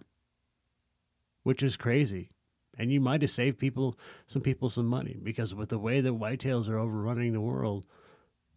which 1.44 1.62
is 1.62 1.78
crazy. 1.78 2.30
And 2.76 2.92
you 2.92 3.00
might 3.00 3.22
have 3.22 3.30
saved 3.30 3.58
people, 3.58 3.98
some 4.26 4.42
people, 4.42 4.68
some 4.68 4.86
money 4.86 5.16
because 5.22 5.54
with 5.54 5.68
the 5.70 5.78
way 5.78 6.00
that 6.00 6.18
whitetails 6.18 6.68
are 6.68 6.78
overrunning 6.78 7.32
the 7.32 7.40
world, 7.40 7.86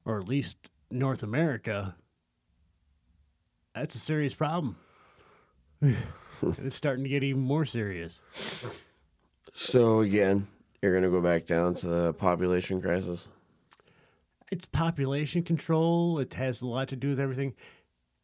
or 0.08 0.20
at 0.20 0.28
least 0.28 0.58
North 0.90 1.22
America, 1.22 1.96
that's 3.76 3.94
a 3.94 4.00
serious 4.00 4.34
problem. 4.34 4.78
and 5.82 5.98
it's 6.42 6.76
starting 6.76 7.04
to 7.04 7.10
get 7.10 7.24
even 7.24 7.42
more 7.42 7.66
serious. 7.66 8.22
So 9.54 10.00
again, 10.00 10.48
you're 10.82 10.94
gonna 10.94 11.12
go 11.12 11.22
back 11.22 11.46
down 11.46 11.76
to 11.76 11.88
the 11.88 12.14
population 12.14 12.82
crisis. 12.82 13.28
it's 14.50 14.66
population 14.66 15.44
control. 15.44 16.20
It 16.20 16.34
has 16.34 16.62
a 16.62 16.68
lot 16.68 16.88
to 16.88 16.96
do 16.96 17.10
with 17.10 17.20
everything. 17.20 17.54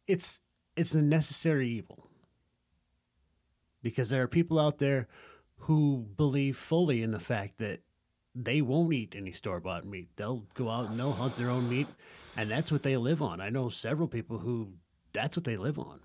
It's 0.07 0.39
it's 0.75 0.93
a 0.93 1.01
necessary 1.01 1.69
evil 1.69 2.07
because 3.83 4.09
there 4.09 4.23
are 4.23 4.27
people 4.27 4.57
out 4.57 4.77
there 4.77 5.07
who 5.57 6.07
believe 6.17 6.57
fully 6.57 7.03
in 7.03 7.11
the 7.11 7.19
fact 7.19 7.57
that 7.57 7.81
they 8.35 8.61
won't 8.61 8.93
eat 8.93 9.13
any 9.15 9.31
store 9.31 9.59
bought 9.59 9.85
meat. 9.85 10.09
They'll 10.15 10.43
go 10.53 10.69
out 10.69 10.89
and 10.89 10.99
they'll 10.99 11.11
hunt 11.11 11.35
their 11.35 11.49
own 11.49 11.69
meat, 11.69 11.87
and 12.35 12.49
that's 12.49 12.71
what 12.71 12.83
they 12.83 12.97
live 12.97 13.21
on. 13.21 13.41
I 13.41 13.49
know 13.49 13.69
several 13.69 14.07
people 14.07 14.39
who 14.39 14.69
that's 15.11 15.35
what 15.35 15.43
they 15.43 15.57
live 15.57 15.77
on 15.77 15.99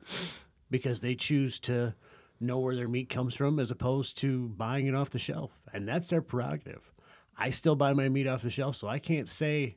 because 0.70 1.00
they 1.00 1.14
choose 1.14 1.58
to 1.60 1.94
know 2.40 2.58
where 2.58 2.76
their 2.76 2.88
meat 2.88 3.08
comes 3.08 3.34
from 3.34 3.58
as 3.58 3.70
opposed 3.70 4.18
to 4.18 4.48
buying 4.50 4.86
it 4.86 4.94
off 4.94 5.10
the 5.10 5.18
shelf, 5.18 5.52
and 5.72 5.88
that's 5.88 6.08
their 6.08 6.22
prerogative. 6.22 6.92
I 7.36 7.50
still 7.50 7.76
buy 7.76 7.92
my 7.92 8.08
meat 8.08 8.26
off 8.26 8.42
the 8.42 8.50
shelf, 8.50 8.76
so 8.76 8.88
I 8.88 8.98
can't 8.98 9.28
say 9.28 9.76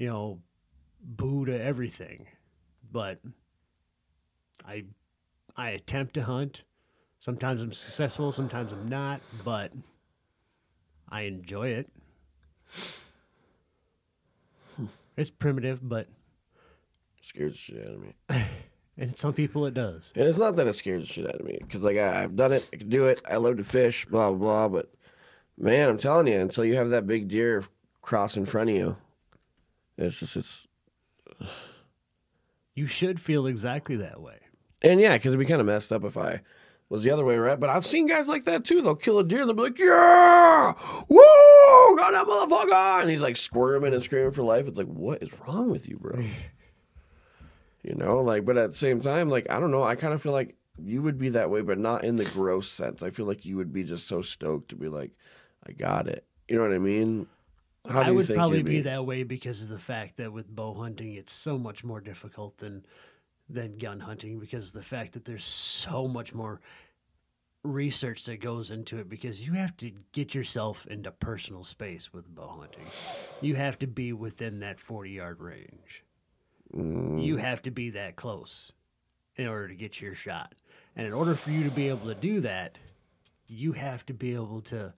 you 0.00 0.06
know, 0.06 0.40
boo 1.00 1.44
to 1.44 1.62
everything. 1.62 2.26
But 2.90 3.20
I 4.66 4.84
I 5.56 5.70
attempt 5.70 6.14
to 6.14 6.22
hunt. 6.22 6.64
Sometimes 7.20 7.60
I'm 7.60 7.74
successful, 7.74 8.32
sometimes 8.32 8.72
I'm 8.72 8.88
not, 8.88 9.20
but 9.44 9.72
I 11.10 11.22
enjoy 11.22 11.68
it. 11.68 11.90
It's 15.16 15.30
primitive, 15.30 15.80
but 15.86 16.08
Scares 17.22 17.52
the 17.52 17.58
shit 17.58 17.86
out 17.86 17.94
of 17.94 18.00
me. 18.00 18.14
and 18.98 19.16
some 19.16 19.32
people 19.32 19.66
it 19.66 19.74
does. 19.74 20.12
And 20.16 20.26
it's 20.26 20.38
not 20.38 20.56
that 20.56 20.66
it 20.66 20.72
scares 20.74 21.02
the 21.02 21.06
shit 21.12 21.26
out 21.28 21.40
of 21.40 21.46
me 21.46 21.58
because 21.60 21.82
like 21.82 21.98
I, 21.98 22.22
I've 22.24 22.36
done 22.36 22.52
it, 22.52 22.68
I 22.72 22.76
can 22.76 22.88
do 22.88 23.06
it. 23.06 23.20
I 23.28 23.36
love 23.36 23.56
to 23.58 23.64
fish, 23.64 24.06
blah 24.06 24.30
blah 24.30 24.68
blah. 24.68 24.68
But 24.68 24.92
man, 25.58 25.88
I'm 25.88 25.98
telling 25.98 26.26
you, 26.26 26.38
until 26.40 26.64
you 26.64 26.76
have 26.76 26.90
that 26.90 27.06
big 27.06 27.28
deer 27.28 27.64
cross 28.02 28.36
in 28.36 28.46
front 28.46 28.70
of 28.70 28.76
you, 28.76 28.96
it's 29.98 30.18
just 30.18 30.36
it's 30.36 30.66
You 32.74 32.86
should 32.86 33.20
feel 33.20 33.46
exactly 33.46 33.96
that 33.96 34.20
way. 34.20 34.38
and 34.82 35.00
yeah, 35.00 35.16
because 35.16 35.34
it'd 35.34 35.44
be 35.44 35.50
kind 35.50 35.60
of 35.60 35.66
messed 35.66 35.92
up 35.92 36.04
if 36.04 36.16
I 36.16 36.40
was 36.90 37.02
the 37.04 37.10
other 37.10 37.24
way 37.24 37.36
around. 37.36 37.60
But 37.60 37.70
I've 37.70 37.86
seen 37.86 38.06
guys 38.06 38.28
like 38.28 38.44
that 38.44 38.64
too. 38.64 38.82
They'll 38.82 38.94
kill 38.94 39.18
a 39.18 39.24
deer 39.24 39.40
and 39.40 39.48
they'll 39.48 39.56
be 39.56 39.62
like, 39.62 39.78
yeah, 39.78 40.74
woo, 41.08 41.96
got 41.96 42.12
that 42.12 42.26
motherfucker, 42.26 43.00
and 43.00 43.08
he's 43.10 43.22
like 43.22 43.36
squirming 43.36 43.94
and 43.94 44.02
screaming 44.02 44.32
for 44.32 44.42
life. 44.42 44.68
It's 44.68 44.76
like, 44.76 44.88
what 44.88 45.22
is 45.22 45.30
wrong 45.40 45.70
with 45.70 45.88
you, 45.88 45.96
bro? 45.96 46.20
you 47.82 47.94
know, 47.94 48.18
like, 48.20 48.44
but 48.44 48.58
at 48.58 48.70
the 48.70 48.76
same 48.76 49.00
time, 49.00 49.30
like, 49.30 49.48
I 49.48 49.58
don't 49.58 49.70
know. 49.70 49.84
I 49.84 49.94
kind 49.94 50.12
of 50.12 50.20
feel 50.20 50.32
like 50.32 50.56
you 50.84 51.00
would 51.02 51.18
be 51.18 51.30
that 51.30 51.50
way, 51.50 51.62
but 51.62 51.78
not 51.78 52.04
in 52.04 52.16
the 52.16 52.24
gross 52.24 52.68
sense. 52.68 53.02
I 53.02 53.10
feel 53.10 53.26
like 53.26 53.46
you 53.46 53.56
would 53.56 53.72
be 53.72 53.84
just 53.84 54.06
so 54.06 54.20
stoked 54.20 54.70
to 54.70 54.76
be 54.76 54.88
like, 54.88 55.12
I 55.66 55.72
got 55.72 56.08
it. 56.08 56.24
You 56.48 56.56
know 56.56 56.62
what 56.62 56.72
I 56.72 56.78
mean? 56.78 57.26
How 57.88 58.02
do 58.02 58.08
I 58.08 58.10
would 58.10 58.26
probably 58.26 58.58
you'd 58.58 58.66
be 58.66 58.80
that 58.82 59.06
way 59.06 59.22
because 59.22 59.62
of 59.62 59.68
the 59.68 59.78
fact 59.78 60.16
that 60.18 60.32
with 60.32 60.48
bow 60.48 60.74
hunting, 60.74 61.14
it's 61.14 61.32
so 61.32 61.56
much 61.56 61.82
more 61.82 62.00
difficult 62.00 62.58
than 62.58 62.84
than 63.52 63.78
gun 63.78 64.00
hunting 64.00 64.38
because 64.38 64.68
of 64.68 64.72
the 64.74 64.82
fact 64.82 65.12
that 65.12 65.24
there's 65.24 65.44
so 65.44 66.06
much 66.08 66.32
more 66.34 66.60
research 67.62 68.24
that 68.24 68.40
goes 68.40 68.70
into 68.70 68.98
it 68.98 69.08
because 69.08 69.46
you 69.46 69.52
have 69.52 69.76
to 69.76 69.92
get 70.12 70.34
yourself 70.34 70.86
into 70.86 71.10
personal 71.10 71.62
space 71.64 72.12
with 72.12 72.34
bow 72.34 72.48
hunting. 72.60 72.86
You 73.40 73.54
have 73.56 73.78
to 73.80 73.86
be 73.86 74.12
within 74.12 74.60
that 74.60 74.80
40 74.80 75.10
yard 75.10 75.40
range. 75.40 76.02
Mm, 76.74 77.22
You 77.22 77.36
have 77.36 77.60
to 77.62 77.70
be 77.70 77.90
that 77.90 78.16
close 78.16 78.72
in 79.36 79.46
order 79.46 79.68
to 79.68 79.74
get 79.74 80.00
your 80.00 80.14
shot. 80.14 80.54
And 80.96 81.06
in 81.06 81.12
order 81.12 81.34
for 81.34 81.50
you 81.50 81.64
to 81.64 81.70
be 81.70 81.88
able 81.88 82.06
to 82.08 82.14
do 82.14 82.40
that, 82.40 82.78
you 83.46 83.72
have 83.72 84.06
to 84.06 84.14
be 84.14 84.34
able 84.34 84.60
to. 84.62 84.94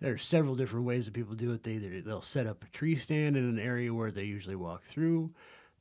There 0.00 0.12
are 0.12 0.18
several 0.18 0.56
different 0.56 0.84
ways 0.84 1.04
that 1.04 1.14
people 1.14 1.36
do 1.36 1.52
it. 1.52 1.62
They 1.62 1.74
either 1.74 2.00
they'll 2.00 2.20
set 2.22 2.46
up 2.46 2.64
a 2.64 2.70
tree 2.70 2.96
stand 2.96 3.36
in 3.36 3.44
an 3.44 3.58
area 3.60 3.94
where 3.94 4.10
they 4.10 4.24
usually 4.24 4.56
walk 4.56 4.82
through. 4.82 5.30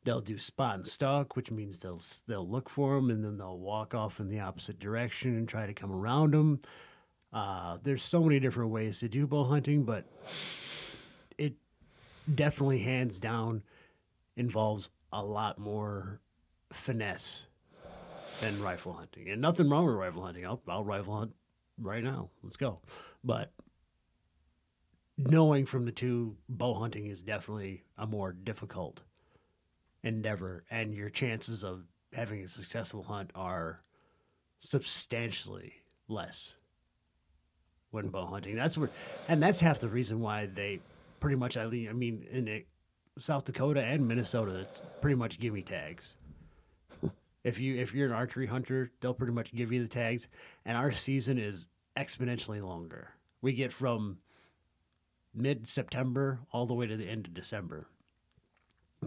They'll 0.04 0.22
do 0.22 0.38
spot 0.38 0.76
and 0.76 0.88
stalk, 0.88 1.36
which 1.36 1.52
means 1.52 1.80
they'll 1.80 2.02
they'll 2.28 2.48
look 2.48 2.70
for 2.70 2.96
them 2.96 3.12
and 3.12 3.24
then 3.24 3.38
they'll 3.38 3.60
walk 3.60 3.94
off 3.94 4.20
in 4.20 4.30
the 4.30 4.40
opposite 4.40 4.80
direction 4.80 5.38
and 5.38 5.48
try 5.48 5.68
to 5.68 5.74
come 5.74 5.92
around 5.92 6.34
them. 6.34 6.60
Uh, 7.32 7.78
there's 7.84 8.04
so 8.04 8.24
many 8.24 8.40
different 8.40 8.72
ways 8.72 9.00
to 9.00 9.08
do 9.08 9.28
bow 9.28 9.44
hunting, 9.44 9.84
but 9.84 10.06
it 11.38 11.54
definitely 12.34 12.80
hands 12.80 13.20
down 13.20 13.64
involves 14.36 14.90
a 15.14 15.24
lot 15.24 15.60
more 15.60 16.20
finesse 16.74 17.46
than 18.40 18.62
rifle 18.62 18.94
hunting. 18.94 19.30
And 19.30 19.42
nothing 19.42 19.70
wrong 19.70 19.86
with 19.86 19.96
rifle 19.96 20.24
hunting. 20.24 20.46
I'll, 20.46 20.62
I'll 20.68 20.84
rifle 20.84 21.18
hunt 21.18 21.36
right 21.80 22.04
now. 22.04 22.30
Let's 22.44 22.58
go. 22.58 22.80
But 23.24 23.54
knowing 25.18 25.66
from 25.66 25.86
the 25.86 25.92
two, 25.92 26.38
bow 26.50 26.74
hunting 26.74 27.08
is 27.08 27.22
definitely 27.22 27.84
a 27.98 28.08
more 28.08 28.34
difficult 28.34 29.02
endeavor, 30.04 30.64
and 30.70 30.94
your 30.94 31.10
chances 31.10 31.64
of 31.64 31.84
having 32.14 32.42
a 32.42 32.48
successful 32.48 33.04
hunt 33.04 33.32
are 33.36 33.82
substantially 34.60 35.74
less 36.08 36.56
when 37.92 38.10
bow 38.10 38.26
hunting. 38.26 38.56
That's 38.56 38.78
where, 38.78 38.90
and 39.28 39.42
that's 39.42 39.60
half 39.60 39.80
the 39.80 39.90
reason 39.90 40.20
why 40.20 40.48
they 40.48 40.80
pretty 41.20 41.36
much. 41.36 41.58
I 41.58 41.68
mean, 41.68 42.26
in 42.32 42.64
South 43.20 43.46
Dakota 43.46 43.82
and 43.82 44.08
Minnesota, 44.08 44.60
it's 44.60 44.82
pretty 45.02 45.18
much 45.18 45.40
gimme 45.40 45.62
tags. 45.62 46.16
if 47.44 47.60
you 47.60 47.80
if 47.80 47.94
you're 47.94 48.08
an 48.08 48.14
archery 48.14 48.48
hunter, 48.48 48.92
they'll 49.00 49.14
pretty 49.14 49.34
much 49.34 49.54
give 49.54 49.72
you 49.72 49.82
the 49.82 49.90
tags, 49.90 50.28
and 50.66 50.78
our 50.78 50.92
season 50.92 51.38
is 51.38 51.68
exponentially 51.98 52.64
longer. 52.64 53.10
We 53.42 53.54
get 53.54 53.74
from 53.74 54.18
mid 55.34 55.68
September 55.68 56.40
all 56.52 56.66
the 56.66 56.74
way 56.74 56.88
to 56.88 56.98
the 56.98 57.08
end 57.08 57.28
of 57.28 57.34
December. 57.34 57.88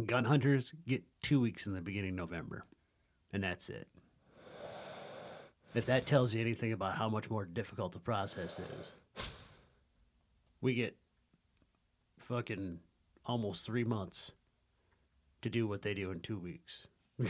Gun 0.02 0.24
hunters 0.24 0.72
get 0.86 1.04
two 1.22 1.40
weeks 1.40 1.66
in 1.66 1.72
the 1.72 1.80
beginning 1.80 2.10
of 2.10 2.16
November, 2.16 2.64
and 3.32 3.42
that's 3.44 3.68
it. 3.68 3.86
If 5.74 5.86
that 5.86 6.06
tells 6.06 6.34
you 6.34 6.40
anything 6.40 6.72
about 6.72 6.96
how 6.96 7.08
much 7.08 7.30
more 7.30 7.44
difficult 7.44 7.92
the 7.92 8.00
process 8.00 8.60
is, 8.78 8.92
we 10.60 10.74
get 10.74 10.96
fucking 12.18 12.80
almost 13.24 13.66
three 13.66 13.84
months 13.84 14.32
to 15.42 15.50
do 15.50 15.66
what 15.66 15.82
they 15.82 15.94
do 15.94 16.10
in 16.10 16.20
two 16.20 16.38
weeks. 16.38 16.86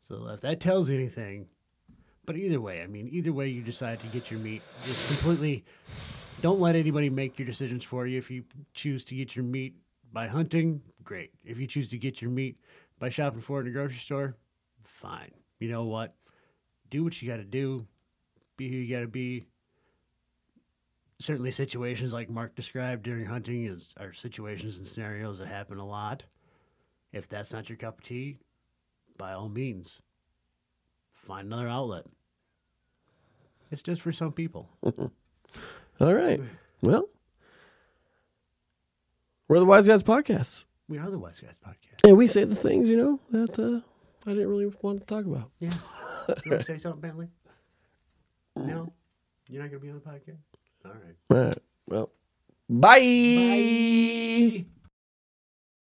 so 0.00 0.28
if 0.28 0.40
that 0.40 0.60
tells 0.60 0.88
you 0.88 0.96
anything, 0.96 1.46
but 2.24 2.36
either 2.36 2.60
way, 2.60 2.82
I 2.82 2.86
mean, 2.86 3.08
either 3.12 3.32
way 3.32 3.48
you 3.48 3.62
decide 3.62 4.00
to 4.00 4.06
get 4.08 4.30
your 4.30 4.40
meat, 4.40 4.62
it's 4.84 5.06
completely. 5.06 5.64
Don't 6.42 6.60
let 6.60 6.74
anybody 6.76 7.10
make 7.10 7.38
your 7.38 7.46
decisions 7.46 7.84
for 7.84 8.06
you. 8.06 8.18
If 8.18 8.30
you 8.30 8.44
choose 8.74 9.04
to 9.06 9.14
get 9.14 9.36
your 9.36 9.44
meat 9.44 9.76
by 10.12 10.26
hunting, 10.26 10.82
great. 11.04 11.32
If 11.44 11.58
you 11.58 11.66
choose 11.66 11.90
to 11.90 11.98
get 11.98 12.20
your 12.20 12.30
meat 12.30 12.58
by 12.98 13.08
shopping 13.08 13.40
for 13.40 13.58
it 13.58 13.62
in 13.62 13.68
a 13.68 13.72
grocery 13.72 13.96
store, 13.96 14.36
fine. 14.84 15.32
You 15.58 15.70
know 15.70 15.84
what? 15.84 16.14
Do 16.90 17.04
what 17.04 17.20
you 17.20 17.28
got 17.28 17.38
to 17.38 17.44
do. 17.44 17.86
Be 18.56 18.68
who 18.68 18.76
you 18.76 18.94
got 18.94 19.00
to 19.00 19.08
be. 19.08 19.46
Certainly, 21.18 21.52
situations 21.52 22.12
like 22.12 22.28
Mark 22.28 22.54
described 22.54 23.02
during 23.02 23.24
hunting 23.24 23.64
is 23.64 23.94
are 23.98 24.12
situations 24.12 24.76
and 24.78 24.86
scenarios 24.86 25.38
that 25.38 25.48
happen 25.48 25.78
a 25.78 25.86
lot. 25.86 26.24
If 27.12 27.28
that's 27.28 27.52
not 27.52 27.68
your 27.70 27.78
cup 27.78 27.98
of 27.98 28.04
tea, 28.04 28.38
by 29.16 29.32
all 29.32 29.48
means, 29.48 30.02
find 31.12 31.46
another 31.46 31.68
outlet. 31.68 32.04
It's 33.70 33.82
just 33.82 34.02
for 34.02 34.12
some 34.12 34.32
people. 34.32 34.68
All 36.00 36.14
right. 36.14 36.40
Well, 36.82 37.08
we're 39.48 39.58
the 39.60 39.64
Wise 39.64 39.86
Guys 39.86 40.02
podcast. 40.02 40.64
We 40.88 40.98
are 40.98 41.10
the 41.10 41.18
Wise 41.18 41.38
Guys 41.40 41.58
podcast. 41.64 42.08
And 42.08 42.16
we 42.16 42.28
say 42.28 42.44
the 42.44 42.56
things, 42.56 42.88
you 42.88 42.96
know, 42.96 43.20
that 43.30 43.58
uh, 43.58 43.80
I 44.28 44.32
didn't 44.32 44.48
really 44.48 44.72
want 44.82 45.00
to 45.00 45.06
talk 45.06 45.24
about. 45.24 45.50
Yeah. 45.58 45.72
You 46.44 46.50
want 46.50 46.60
to 46.60 46.64
say 46.64 46.78
something, 46.78 47.00
Bentley? 47.00 47.28
No? 48.56 48.92
You're 49.48 49.62
not 49.62 49.70
going 49.70 49.80
to 49.80 49.86
be 49.86 49.90
on 49.90 49.96
the 49.96 50.00
podcast? 50.00 50.38
All 50.84 50.92
right. 50.92 51.16
All 51.30 51.44
right. 51.44 51.58
Well, 51.86 52.10
bye. 52.68 52.98
Bye. 52.98 54.66